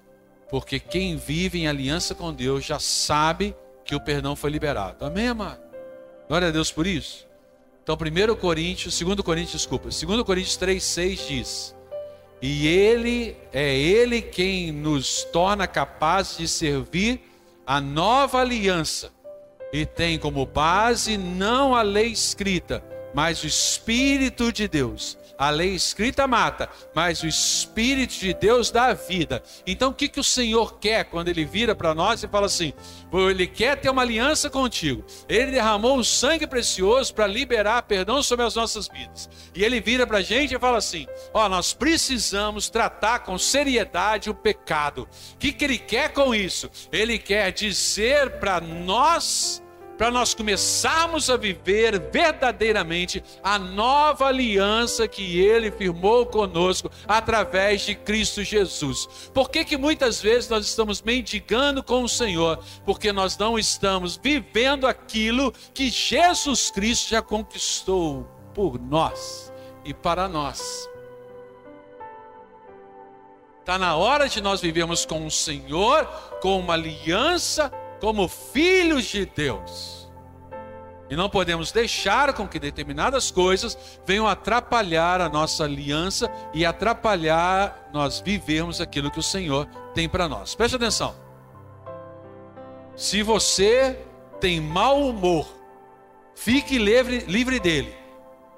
Porque 0.49 0.79
quem 0.79 1.15
vive 1.15 1.59
em 1.59 1.67
aliança 1.67 2.15
com 2.15 2.33
Deus 2.33 2.65
já 2.65 2.79
sabe 2.79 3.55
que 3.85 3.93
o 3.93 4.01
perdão 4.01 4.35
foi 4.35 4.49
liberado. 4.49 5.05
Amém, 5.05 5.27
amado? 5.27 5.61
Glória 6.27 6.47
a 6.47 6.51
Deus 6.51 6.71
por 6.71 6.87
isso. 6.87 7.28
Então, 7.83 7.95
1 7.95 8.35
Coríntios, 8.35 8.99
2 8.99 9.21
Coríntios, 9.21 9.61
desculpa, 9.61 9.89
2 9.89 10.23
Coríntios 10.23 10.57
3, 10.57 10.83
6 10.83 11.27
diz: 11.27 11.75
E 12.41 12.67
ele 12.67 13.35
é 13.51 13.75
ele 13.75 14.21
quem 14.21 14.71
nos 14.71 15.23
torna 15.25 15.67
capazes 15.67 16.37
de 16.37 16.47
servir 16.47 17.21
a 17.65 17.79
nova 17.79 18.39
aliança, 18.39 19.11
e 19.71 19.85
tem 19.85 20.17
como 20.17 20.45
base 20.45 21.17
não 21.17 21.75
a 21.75 21.81
lei 21.81 22.07
escrita, 22.07 22.83
mas 23.13 23.43
o 23.43 23.47
Espírito 23.47 24.51
de 24.51 24.67
Deus. 24.67 25.17
A 25.39 25.49
lei 25.49 25.73
escrita 25.73 26.27
mata, 26.27 26.69
mas 26.93 27.23
o 27.23 27.27
Espírito 27.27 28.15
de 28.15 28.33
Deus 28.33 28.69
dá 28.69 28.91
vida. 28.91 29.41
Então 29.65 29.91
o 29.91 29.93
que, 29.93 30.09
que 30.09 30.19
o 30.19 30.23
Senhor 30.23 30.77
quer 30.79 31.05
quando 31.05 31.29
Ele 31.29 31.45
vira 31.45 31.73
para 31.73 31.95
nós 31.95 32.21
e 32.21 32.27
fala 32.27 32.47
assim: 32.47 32.73
Ele 33.13 33.47
quer 33.47 33.77
ter 33.77 33.89
uma 33.89 34.01
aliança 34.01 34.49
contigo. 34.49 35.05
Ele 35.29 35.51
derramou 35.51 35.97
o 35.97 36.03
sangue 36.03 36.45
precioso 36.45 37.13
para 37.13 37.25
liberar 37.25 37.83
perdão 37.83 38.21
sobre 38.21 38.45
as 38.45 38.53
nossas 38.53 38.89
vidas. 38.89 39.29
E 39.55 39.63
Ele 39.63 39.79
vira 39.79 40.05
para 40.05 40.17
a 40.17 40.21
gente 40.21 40.53
e 40.53 40.59
fala 40.59 40.77
assim: 40.77 41.07
Ó, 41.33 41.45
oh, 41.45 41.47
nós 41.47 41.73
precisamos 41.73 42.69
tratar 42.69 43.19
com 43.19 43.37
seriedade 43.37 44.29
o 44.29 44.35
pecado. 44.35 45.07
O 45.35 45.37
que, 45.37 45.53
que 45.53 45.63
Ele 45.63 45.77
quer 45.77 46.11
com 46.11 46.35
isso? 46.35 46.69
Ele 46.91 47.17
quer 47.17 47.53
dizer 47.53 48.39
para 48.39 48.59
nós 48.59 49.63
para 49.99 50.09
nós 50.09 50.33
começarmos 50.33 51.29
a 51.29 51.35
viver 51.35 51.99
verdadeiramente 52.09 53.21
a 53.43 53.59
nova 53.59 54.27
aliança 54.27 55.09
que 55.09 55.41
ele 55.41 55.69
firmou 55.69 56.25
conosco 56.25 56.89
através 57.05 57.81
de 57.81 57.95
Cristo 57.95 58.41
Jesus. 58.41 59.29
Por 59.33 59.49
que 59.49 59.65
que 59.65 59.75
muitas 59.75 60.21
vezes 60.21 60.49
nós 60.49 60.65
estamos 60.65 61.01
mendigando 61.01 61.83
com 61.83 62.01
o 62.01 62.07
Senhor? 62.07 62.63
Porque 62.85 63.11
nós 63.11 63.37
não 63.37 63.59
estamos 63.59 64.15
vivendo 64.15 64.87
aquilo 64.87 65.51
que 65.73 65.89
Jesus 65.89 66.71
Cristo 66.71 67.09
já 67.09 67.21
conquistou 67.21 68.25
por 68.53 68.79
nós 68.79 69.51
e 69.83 69.93
para 69.93 70.29
nós. 70.29 70.89
Está 73.59 73.77
na 73.77 73.97
hora 73.97 74.29
de 74.29 74.39
nós 74.39 74.61
vivermos 74.61 75.05
com 75.05 75.27
o 75.27 75.29
Senhor, 75.29 76.05
com 76.41 76.57
uma 76.57 76.75
aliança 76.75 77.69
como 77.99 78.27
filhos 78.27 79.05
de 79.05 79.25
Deus. 79.25 79.99
E 81.09 81.15
não 81.15 81.27
podemos 81.27 81.71
deixar 81.71 82.33
com 82.33 82.47
que 82.47 82.59
determinadas 82.59 83.31
coisas 83.31 83.99
venham 84.05 84.27
atrapalhar 84.27 85.19
a 85.21 85.27
nossa 85.27 85.63
aliança 85.63 86.31
e 86.53 86.63
atrapalhar 86.63 87.89
nós 87.91 88.19
vivermos 88.19 88.79
aquilo 88.79 89.09
que 89.09 89.19
o 89.19 89.23
Senhor 89.23 89.65
tem 89.95 90.07
para 90.07 90.29
nós. 90.29 90.53
Preste 90.53 90.75
atenção. 90.75 91.15
Se 92.95 93.23
você 93.23 93.97
tem 94.39 94.61
mau 94.61 95.07
humor, 95.07 95.47
fique 96.35 96.77
livre, 96.77 97.19
livre 97.27 97.59
dele. 97.59 97.93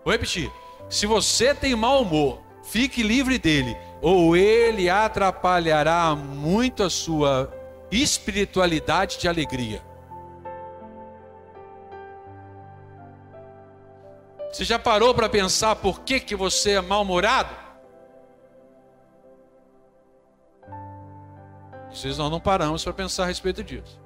Vou 0.04 0.12
repetir. 0.12 0.52
Se 0.89 1.06
você 1.06 1.56
tem 1.56 1.74
mau 1.74 2.02
humor, 2.02 2.42
fique 2.64 3.02
livre 3.02 3.38
dele, 3.38 3.78
ou 4.02 4.36
ele 4.36 4.89
atrapalhará 4.89 6.14
muito 6.16 6.84
a 6.84 6.89
sua 6.89 7.61
espiritualidade 7.92 9.18
de 9.20 9.28
alegria. 9.28 9.84
Você 14.52 14.66
já 14.66 14.78
parou 14.78 15.14
para 15.14 15.30
pensar 15.30 15.76
por 15.76 16.02
que, 16.02 16.20
que 16.20 16.36
você 16.36 16.72
é 16.72 16.82
mal-humorado? 16.82 17.56
Vocês 21.89 22.18
não, 22.18 22.30
não 22.30 22.39
paramos 22.39 22.84
para 22.84 22.94
pensar 22.94 23.24
a 23.24 23.28
respeito 23.28 23.64
disso. 23.64 24.00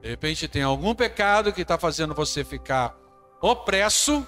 De 0.00 0.08
repente 0.08 0.46
tem 0.46 0.62
algum 0.62 0.94
pecado 0.94 1.52
que 1.52 1.62
está 1.62 1.78
fazendo 1.78 2.14
você 2.14 2.44
ficar 2.44 2.96
opresso 3.40 4.26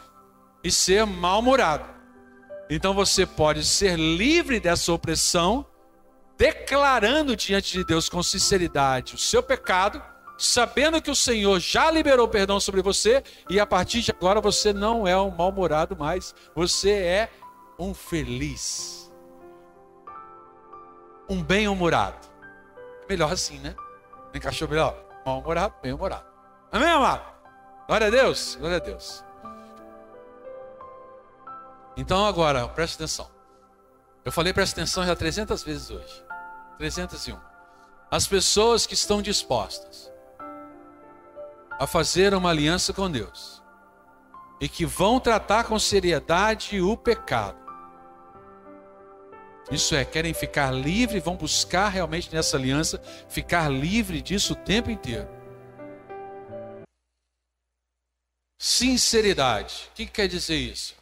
e 0.62 0.70
ser 0.70 1.06
mal-humorado. 1.06 1.84
Então 2.68 2.94
você 2.94 3.24
pode 3.26 3.64
ser 3.64 3.96
livre 3.96 4.60
dessa 4.60 4.92
opressão 4.92 5.66
declarando 6.40 7.36
diante 7.36 7.70
de 7.74 7.84
Deus 7.84 8.08
com 8.08 8.22
sinceridade 8.22 9.14
o 9.14 9.18
seu 9.18 9.42
pecado, 9.42 10.02
sabendo 10.38 11.02
que 11.02 11.10
o 11.10 11.14
Senhor 11.14 11.60
já 11.60 11.90
liberou 11.90 12.26
perdão 12.26 12.58
sobre 12.58 12.80
você 12.80 13.22
e 13.50 13.60
a 13.60 13.66
partir 13.66 14.00
de 14.00 14.10
agora 14.10 14.40
você 14.40 14.72
não 14.72 15.06
é 15.06 15.14
um 15.20 15.30
mal-humorado 15.30 15.94
mais, 15.94 16.34
você 16.54 16.92
é 16.92 17.30
um 17.78 17.92
feliz, 17.92 19.12
um 21.28 21.42
bem-humorado. 21.42 22.26
Melhor 23.06 23.30
assim, 23.30 23.58
né? 23.58 23.76
Encaixou 24.32 24.66
melhor? 24.66 24.96
Mal-humorado, 25.26 25.74
bem-humorado. 25.82 26.24
Amém, 26.72 26.88
amado? 26.88 27.34
Glória 27.86 28.06
a 28.06 28.10
Deus, 28.10 28.56
glória 28.58 28.78
a 28.78 28.80
Deus. 28.80 29.22
Então 31.98 32.24
agora, 32.24 32.66
preste 32.68 32.94
atenção. 32.94 33.30
Eu 34.24 34.32
falei 34.32 34.54
preste 34.54 34.72
atenção 34.72 35.04
já 35.04 35.14
300 35.14 35.62
vezes 35.62 35.90
hoje. 35.90 36.29
301. 36.80 37.38
As 38.10 38.26
pessoas 38.26 38.86
que 38.86 38.94
estão 38.94 39.20
dispostas 39.20 40.10
a 41.78 41.86
fazer 41.86 42.32
uma 42.32 42.48
aliança 42.48 42.90
com 42.94 43.10
Deus 43.10 43.62
e 44.58 44.66
que 44.66 44.86
vão 44.86 45.20
tratar 45.20 45.64
com 45.64 45.78
seriedade 45.78 46.80
o 46.80 46.96
pecado. 46.96 47.60
Isso 49.70 49.94
é, 49.94 50.06
querem 50.06 50.32
ficar 50.32 50.70
livre, 50.70 51.20
vão 51.20 51.36
buscar 51.36 51.90
realmente 51.90 52.34
nessa 52.34 52.56
aliança 52.56 52.98
ficar 53.28 53.68
livre 53.68 54.22
disso 54.22 54.54
o 54.54 54.56
tempo 54.56 54.90
inteiro. 54.90 55.28
Sinceridade. 58.58 59.90
O 59.90 59.94
que 59.96 60.06
quer 60.06 60.28
dizer 60.28 60.56
isso? 60.56 60.94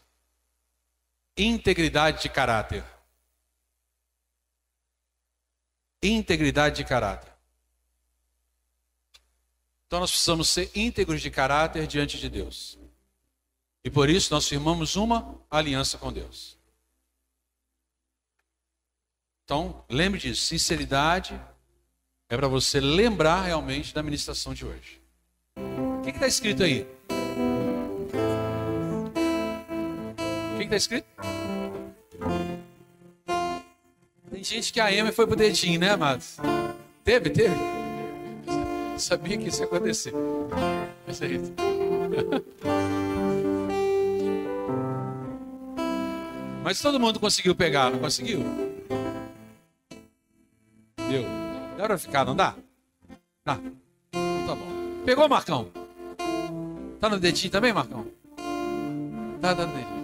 Integridade 1.36 2.22
de 2.22 2.28
caráter 2.28 2.84
integridade 6.02 6.76
de 6.76 6.84
caráter. 6.84 7.32
Então 9.86 10.00
nós 10.00 10.10
precisamos 10.10 10.48
ser 10.50 10.70
íntegros 10.74 11.22
de 11.22 11.30
caráter 11.30 11.86
diante 11.86 12.18
de 12.18 12.28
Deus. 12.28 12.78
E 13.82 13.90
por 13.90 14.10
isso 14.10 14.32
nós 14.34 14.46
firmamos 14.46 14.96
uma 14.96 15.40
aliança 15.50 15.96
com 15.96 16.12
Deus. 16.12 16.58
Então, 19.44 19.82
lembre 19.88 20.20
disso, 20.20 20.42
sinceridade 20.42 21.40
é 22.28 22.36
para 22.36 22.48
você 22.48 22.80
lembrar 22.80 23.44
realmente 23.44 23.94
da 23.94 24.02
ministração 24.02 24.52
de 24.52 24.66
hoje. 24.66 25.00
O 25.56 26.02
que 26.02 26.10
está 26.10 26.26
escrito 26.26 26.62
aí? 26.62 26.86
O 30.54 30.58
que 30.58 30.64
está 30.64 30.76
escrito? 30.76 31.06
Tem 34.30 34.44
gente 34.44 34.72
que 34.72 34.80
a 34.80 34.92
Ema 34.92 35.12
foi 35.12 35.26
pro 35.26 35.36
dedinho, 35.36 35.80
né, 35.80 35.90
amados? 35.90 36.36
Teve, 37.04 37.30
teve? 37.30 37.54
Eu 38.92 38.98
sabia 38.98 39.38
que 39.38 39.48
isso 39.48 39.60
ia 39.62 39.66
acontecer. 39.66 40.12
Mas 41.06 41.22
é 41.22 41.26
isso. 41.26 41.52
Mas 46.62 46.80
todo 46.82 47.00
mundo 47.00 47.18
conseguiu 47.18 47.54
pegar, 47.54 47.90
não 47.90 47.98
conseguiu? 47.98 48.44
Deu. 51.08 51.24
Dá 51.78 51.86
pra 51.86 51.96
ficar, 51.96 52.26
não 52.26 52.36
dá? 52.36 52.54
Dá. 53.42 53.58
Então 54.12 54.46
tá 54.46 54.54
bom. 54.54 54.68
Pegou, 55.06 55.26
Marcão? 55.28 55.70
Tá 57.00 57.08
no 57.08 57.18
dedinho 57.18 57.50
também, 57.50 57.72
Marcão? 57.72 58.06
Tá, 59.40 59.54
tá 59.54 59.64
no 59.64 59.72
dedinho. 59.72 59.98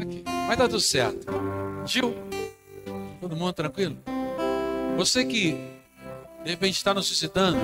Aqui. 0.00 0.24
Mas 0.48 0.56
tá 0.56 0.66
tudo 0.66 0.80
certo. 0.80 1.26
Gil, 1.84 2.14
todo 3.20 3.36
mundo 3.36 3.52
tranquilo? 3.52 3.98
Você 4.96 5.24
que 5.24 5.52
de 6.44 6.50
repente 6.50 6.76
está 6.76 6.94
nos 6.94 7.06
suscitando, 7.06 7.58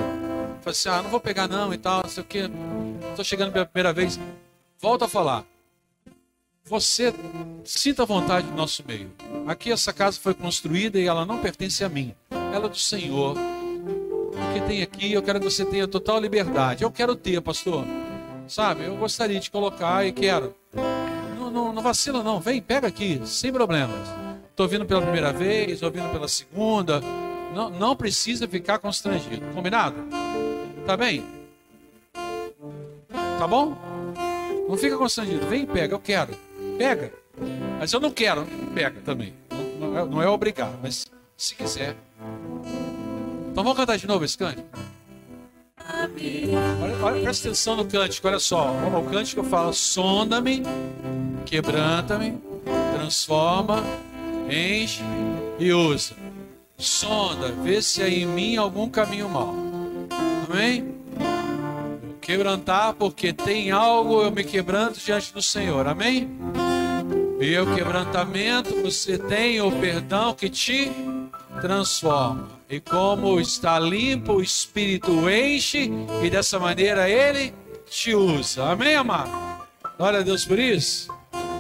fala 0.61 0.71
assim: 0.71 0.89
ah, 0.89 1.03
não 1.03 1.11
vou 1.11 1.21
pegar 1.21 1.47
não 1.47 1.73
e 1.73 1.79
tal, 1.79 2.03
não 2.03 2.11
sei 2.11 2.23
o 2.23 2.27
que, 2.27 2.51
estou 3.11 3.25
chegando 3.25 3.53
pela 3.53 3.67
primeira 3.67 3.93
vez. 3.93 4.19
Volta 4.81 5.05
a 5.05 5.09
falar. 5.09 5.45
Você 6.65 7.15
sinta 7.65 8.05
vontade 8.05 8.47
no 8.47 8.57
nosso 8.57 8.85
meio. 8.87 9.11
Aqui 9.47 9.73
essa 9.73 9.93
casa 9.93 10.19
foi 10.21 10.35
construída 10.35 10.99
e 10.99 11.07
ela 11.07 11.25
não 11.25 11.39
pertence 11.39 11.83
a 11.83 11.89
mim, 11.89 12.15
ela 12.53 12.67
é 12.67 12.69
do 12.69 12.77
Senhor. 12.77 13.37
O 13.37 14.53
que 14.53 14.61
tem 14.67 14.83
aqui, 14.83 15.13
eu 15.13 15.23
quero 15.23 15.41
que 15.41 15.47
você 15.47 15.65
tenha 15.65 15.89
total 15.89 16.21
liberdade. 16.21 16.85
Eu 16.85 16.91
quero 16.91 17.17
ter, 17.17 17.41
pastor. 17.41 17.85
Sabe, 18.47 18.85
eu 18.85 18.97
gostaria 18.97 19.39
de 19.39 19.51
colocar 19.51 20.07
e 20.07 20.13
quero 20.13 20.55
não, 21.59 21.73
não 21.73 21.83
vacila 21.83 22.23
não, 22.23 22.41
vem, 22.41 22.63
pega 22.63 22.87
aqui, 22.87 23.21
sem 23.25 23.53
problemas. 23.53 24.09
Estou 24.51 24.69
vindo 24.69 24.87
pela 24.87 25.03
primeira 25.03 25.33
vez, 25.33 25.83
ouvindo 25.83 26.09
pela 26.11 26.29
segunda. 26.29 27.01
Não, 27.55 27.69
não 27.71 27.97
precisa 27.97 28.47
ficar 28.47 28.79
constrangido. 28.79 29.45
Combinado? 29.53 29.97
Tá 30.87 30.97
bem? 30.97 31.25
Tá 33.39 33.47
bom? 33.47 33.77
Não 34.69 34.77
fica 34.77 34.97
constrangido. 34.97 35.47
Vem, 35.47 35.67
pega, 35.67 35.95
eu 35.95 35.99
quero. 35.99 36.35
Pega. 36.77 37.13
Mas 37.79 37.93
eu 37.93 38.01
não 38.01 38.11
quero, 38.11 38.47
pega 38.75 39.01
também. 39.05 39.35
Não, 39.51 39.91
não, 39.91 39.99
é, 39.99 40.05
não 40.05 40.23
é 40.23 40.27
mas 40.83 41.07
se 41.37 41.55
quiser. 41.55 41.97
Então 43.51 43.65
vamos 43.65 43.77
cantar 43.77 43.97
de 43.97 44.07
novo 44.07 44.25
esse 44.25 44.37
cântico? 44.37 44.69
Olha, 46.83 46.97
olha, 47.03 47.23
presta 47.23 47.49
atenção 47.49 47.77
no 47.77 47.85
cântico, 47.85 48.29
olha 48.29 48.39
só. 48.39 48.71
O 48.71 49.11
cântico 49.11 49.43
fala: 49.45 49.73
sonda-me, 49.73 50.63
quebranta-me, 51.49 52.39
transforma, 52.95 53.83
enche 54.51 55.03
e 55.59 55.73
usa. 55.73 56.15
Sonda, 56.77 57.49
vê 57.65 57.81
se 57.81 58.03
há 58.03 58.09
em 58.09 58.27
mim 58.27 58.57
algum 58.57 58.89
caminho 58.89 59.31
mau. 59.31 59.55
Amém? 60.47 60.95
Quebrantar, 62.21 62.93
porque 62.93 63.33
tem 63.33 63.71
algo, 63.71 64.23
eu 64.23 64.31
me 64.31 64.45
quebranto 64.45 65.01
diante 65.01 65.33
do 65.33 65.41
Senhor. 65.41 65.87
Amém? 65.87 66.29
E 67.41 67.57
o 67.57 67.75
quebrantamento, 67.75 68.83
você 68.83 69.17
tem 69.17 69.59
o 69.63 69.73
perdão 69.73 70.35
que 70.35 70.51
te 70.51 70.93
transforma. 71.63 72.47
E 72.69 72.79
como 72.79 73.41
está 73.41 73.79
limpo, 73.79 74.35
o 74.35 74.43
Espírito 74.43 75.31
enche 75.31 75.91
e 76.23 76.29
dessa 76.29 76.59
maneira 76.59 77.09
ele 77.09 77.55
te 77.89 78.15
usa. 78.15 78.65
Amém, 78.65 78.95
amado? 78.95 79.31
Glória 79.97 80.21
a 80.21 80.23
Deus 80.23 80.45
por 80.45 80.59
isso. 80.59 81.18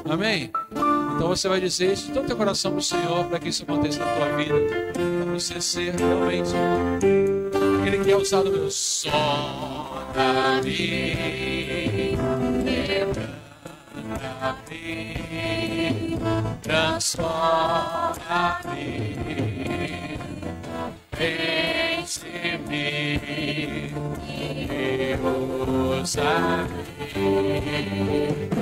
Amém? 0.08 0.50
Então 1.14 1.28
você 1.28 1.48
vai 1.48 1.60
dizer 1.60 1.92
isso 1.92 2.10
todo 2.12 2.26
teu 2.26 2.36
coração 2.36 2.70
para 2.70 2.80
o 2.80 2.82
Senhor, 2.82 3.24
para 3.26 3.38
que 3.38 3.48
isso 3.48 3.62
aconteça 3.62 3.98
na 4.04 4.14
tua 4.14 4.36
vida, 4.36 4.54
para 4.92 5.32
você 5.32 5.60
ser 5.60 5.94
realmente 5.94 6.54
aquele 7.80 8.04
que 8.04 8.10
é 8.10 8.16
usado 8.16 8.50
pelo 8.50 8.68
da 10.14 10.60
vida 10.62 10.88
transforma-me, 16.62 17.18
enche-me 22.00 23.20
e 27.14 28.57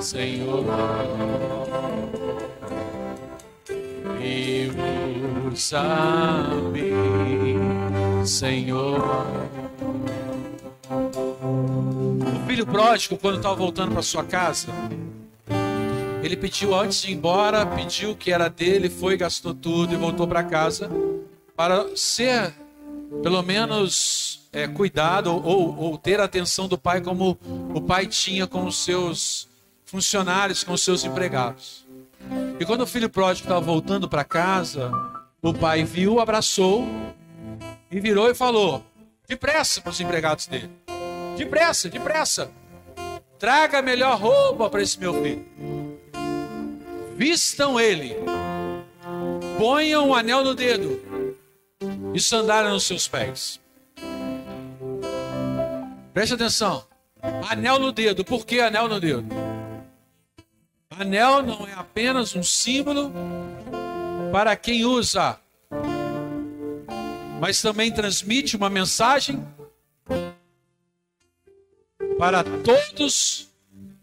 Senhor. 0.00 0.66
E 4.18 4.70
usa-me, 5.52 6.90
Senhor. 8.26 9.30
O 12.50 12.52
filho 12.52 12.66
pródigo, 12.66 13.16
quando 13.16 13.36
estava 13.36 13.54
voltando 13.54 13.92
para 13.92 14.02
sua 14.02 14.24
casa, 14.24 14.66
ele 16.20 16.36
pediu 16.36 16.74
antes 16.74 17.00
de 17.00 17.12
ir 17.12 17.14
embora, 17.14 17.64
pediu 17.64 18.16
que 18.16 18.32
era 18.32 18.48
dele, 18.48 18.90
foi, 18.90 19.16
gastou 19.16 19.54
tudo 19.54 19.94
e 19.94 19.96
voltou 19.96 20.26
para 20.26 20.42
casa 20.42 20.90
para 21.54 21.96
ser, 21.96 22.52
pelo 23.22 23.40
menos, 23.44 24.48
é, 24.52 24.66
cuidado 24.66 25.32
ou, 25.32 25.78
ou 25.78 25.96
ter 25.96 26.18
a 26.18 26.24
atenção 26.24 26.66
do 26.66 26.76
pai 26.76 27.00
como 27.00 27.38
o 27.72 27.80
pai 27.80 28.08
tinha 28.08 28.48
com 28.48 28.64
os 28.64 28.82
seus 28.82 29.46
funcionários, 29.84 30.64
com 30.64 30.72
os 30.72 30.82
seus 30.82 31.04
empregados. 31.04 31.86
E 32.58 32.64
quando 32.64 32.80
o 32.80 32.86
filho 32.86 33.08
pródigo 33.08 33.46
estava 33.46 33.60
voltando 33.60 34.08
para 34.08 34.24
casa, 34.24 34.90
o 35.40 35.54
pai 35.54 35.84
viu, 35.84 36.18
abraçou 36.18 36.84
e 37.88 38.00
virou 38.00 38.28
e 38.28 38.34
falou: 38.34 38.84
depressa 39.28 39.80
para 39.80 39.90
os 39.90 40.00
empregados 40.00 40.48
dele, 40.48 40.68
depressa, 41.40 41.88
depressa, 41.88 42.50
traga 43.38 43.78
a 43.78 43.82
melhor 43.82 44.20
roupa 44.20 44.68
para 44.68 44.82
esse 44.82 45.00
meu 45.00 45.14
filho, 45.22 45.46
vistam 47.16 47.80
ele, 47.80 48.14
ponham 49.58 50.08
um 50.08 50.14
anel 50.14 50.44
no 50.44 50.54
dedo 50.54 51.00
e 52.12 52.20
sandália 52.20 52.70
nos 52.70 52.84
seus 52.84 53.08
pés. 53.08 53.58
Preste 56.12 56.34
atenção. 56.34 56.84
Anel 57.48 57.78
no 57.78 57.92
dedo. 57.92 58.22
Por 58.24 58.44
que 58.44 58.60
anel 58.60 58.88
no 58.88 59.00
dedo? 59.00 59.24
Anel 60.90 61.42
não 61.42 61.66
é 61.66 61.72
apenas 61.72 62.34
um 62.36 62.42
símbolo 62.42 63.10
para 64.30 64.54
quem 64.56 64.84
usa, 64.84 65.38
mas 67.40 67.62
também 67.62 67.90
transmite 67.90 68.56
uma 68.56 68.68
mensagem 68.68 69.42
para 72.20 72.44
todos 72.44 73.48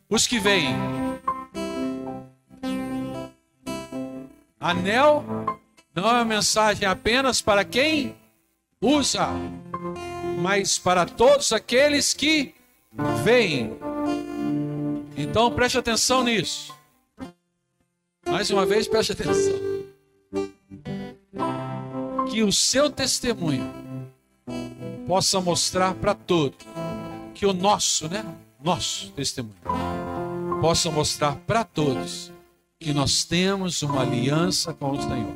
os 0.09 0.25
que 0.25 0.39
veem. 0.39 0.75
Anel 4.59 5.23
não 5.93 6.09
é 6.09 6.13
uma 6.13 6.25
mensagem 6.25 6.87
apenas 6.87 7.43
para 7.43 7.63
quem 7.63 8.15
usa, 8.81 9.27
mas 10.39 10.79
para 10.79 11.05
todos 11.05 11.53
aqueles 11.53 12.15
que 12.15 12.55
veem. 13.23 13.77
Então 15.15 15.51
preste 15.51 15.77
atenção 15.77 16.23
nisso. 16.23 16.75
Mais 18.25 18.49
uma 18.49 18.65
vez, 18.65 18.87
preste 18.87 19.11
atenção. 19.11 19.53
Que 22.31 22.41
o 22.41 22.51
seu 22.51 22.89
testemunho 22.89 23.71
possa 25.05 25.39
mostrar 25.39 25.93
para 25.93 26.15
todos 26.15 26.65
que 27.37 27.45
o 27.45 27.53
nosso, 27.53 28.09
né? 28.09 28.25
Nosso 28.63 29.11
testemunho 29.11 29.55
possa 30.59 30.89
mostrar 30.89 31.35
para 31.45 31.63
todos 31.63 32.31
que 32.79 32.91
nós 32.91 33.23
temos 33.23 33.83
uma 33.83 34.01
aliança 34.01 34.73
com 34.73 34.91
o 34.91 35.01
Senhor. 35.01 35.35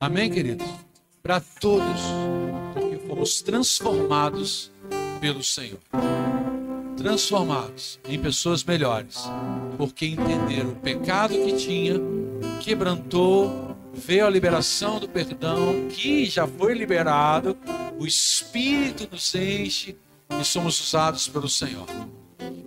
Amém, 0.00 0.28
queridos? 0.28 0.66
Para 1.22 1.40
todos, 1.40 2.00
porque 2.74 2.96
fomos 3.06 3.40
transformados 3.40 4.72
pelo 5.20 5.44
Senhor. 5.44 5.78
Transformados 6.96 8.00
em 8.08 8.18
pessoas 8.18 8.64
melhores, 8.64 9.30
porque 9.78 10.06
entenderam 10.06 10.70
o 10.70 10.76
pecado 10.76 11.34
que 11.34 11.52
tinha, 11.56 11.94
quebrantou, 12.60 13.76
veio 13.94 14.26
a 14.26 14.30
liberação 14.30 14.98
do 14.98 15.08
perdão, 15.08 15.88
que 15.88 16.26
já 16.26 16.48
foi 16.48 16.74
liberado, 16.74 17.56
o 17.96 18.04
Espírito 18.04 19.08
nos 19.10 19.32
enche 19.36 19.96
e 20.38 20.44
somos 20.44 20.80
usados 20.80 21.28
pelo 21.28 21.48
Senhor. 21.48 21.86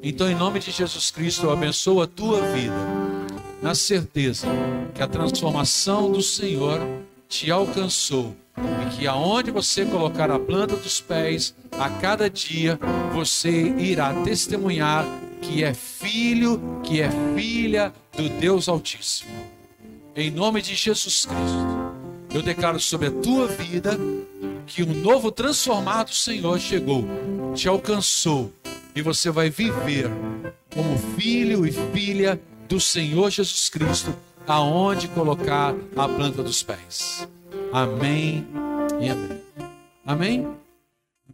Então, 0.01 0.29
em 0.29 0.35
nome 0.35 0.59
de 0.59 0.71
Jesus 0.71 1.11
Cristo, 1.11 1.45
eu 1.45 1.51
abençoo 1.51 2.01
a 2.01 2.07
tua 2.07 2.41
vida, 2.53 2.75
na 3.61 3.73
certeza 3.73 4.47
que 4.93 5.01
a 5.01 5.07
transformação 5.07 6.11
do 6.11 6.21
Senhor 6.21 6.79
te 7.29 7.49
alcançou 7.49 8.35
e 8.57 8.95
que 8.95 9.07
aonde 9.07 9.49
você 9.49 9.85
colocar 9.85 10.29
a 10.29 10.37
planta 10.37 10.75
dos 10.75 10.99
pés, 10.99 11.55
a 11.71 11.89
cada 11.89 12.29
dia 12.29 12.79
você 13.13 13.49
irá 13.49 14.13
testemunhar 14.23 15.05
que 15.41 15.63
é 15.63 15.73
filho, 15.73 16.81
que 16.83 17.01
é 17.01 17.09
filha 17.35 17.93
do 18.15 18.29
Deus 18.29 18.67
Altíssimo. 18.67 19.31
Em 20.15 20.29
nome 20.29 20.61
de 20.61 20.75
Jesus 20.75 21.25
Cristo, 21.25 21.93
eu 22.33 22.41
declaro 22.41 22.79
sobre 22.79 23.07
a 23.07 23.11
tua 23.11 23.47
vida 23.47 23.97
que 24.65 24.83
um 24.83 24.93
novo 24.93 25.31
transformado 25.31 26.13
Senhor 26.13 26.59
chegou, 26.59 27.05
te 27.53 27.67
alcançou 27.67 28.51
e 28.95 29.01
você 29.01 29.29
vai 29.29 29.49
viver 29.49 30.09
como 30.73 30.97
filho 31.17 31.65
e 31.65 31.71
filha 31.71 32.39
do 32.67 32.79
Senhor 32.79 33.29
Jesus 33.29 33.69
Cristo 33.69 34.15
aonde 34.47 35.07
colocar 35.07 35.75
a 35.95 36.07
planta 36.07 36.43
dos 36.43 36.63
pés. 36.63 37.27
Amém 37.71 38.47
e 38.99 39.09
amém. 39.09 39.41
Amém? 40.05 40.47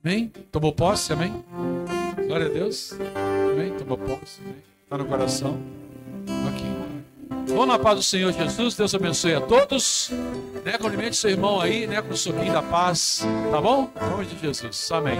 Amém? 0.03 0.31
Tomou 0.51 0.73
posse? 0.73 1.11
Amém? 1.11 1.43
Glória 2.27 2.45
a 2.45 2.49
Deus. 2.49 2.93
Amém? 3.51 3.73
Tomou 3.77 3.97
posse? 3.97 4.41
Está 4.83 4.97
no 4.97 5.05
coração? 5.05 5.59
Vamos 7.29 7.67
na 7.67 7.77
paz 7.77 7.97
do 7.97 8.03
Senhor 8.03 8.33
Jesus. 8.33 8.75
Deus 8.75 8.95
abençoe 8.95 9.35
a 9.35 9.41
todos. 9.41 10.11
Né? 10.65 10.77
Cumprimente 10.77 11.15
seu 11.15 11.29
irmão 11.29 11.61
aí, 11.61 11.85
né? 11.85 12.01
Com 12.01 12.13
o 12.13 12.17
sorriso 12.17 12.51
da 12.51 12.61
paz. 12.61 13.25
Tá 13.51 13.61
bom? 13.61 13.91
Em 14.01 14.09
nome 14.09 14.25
de 14.25 14.39
Jesus. 14.39 14.91
Amém. 14.91 15.17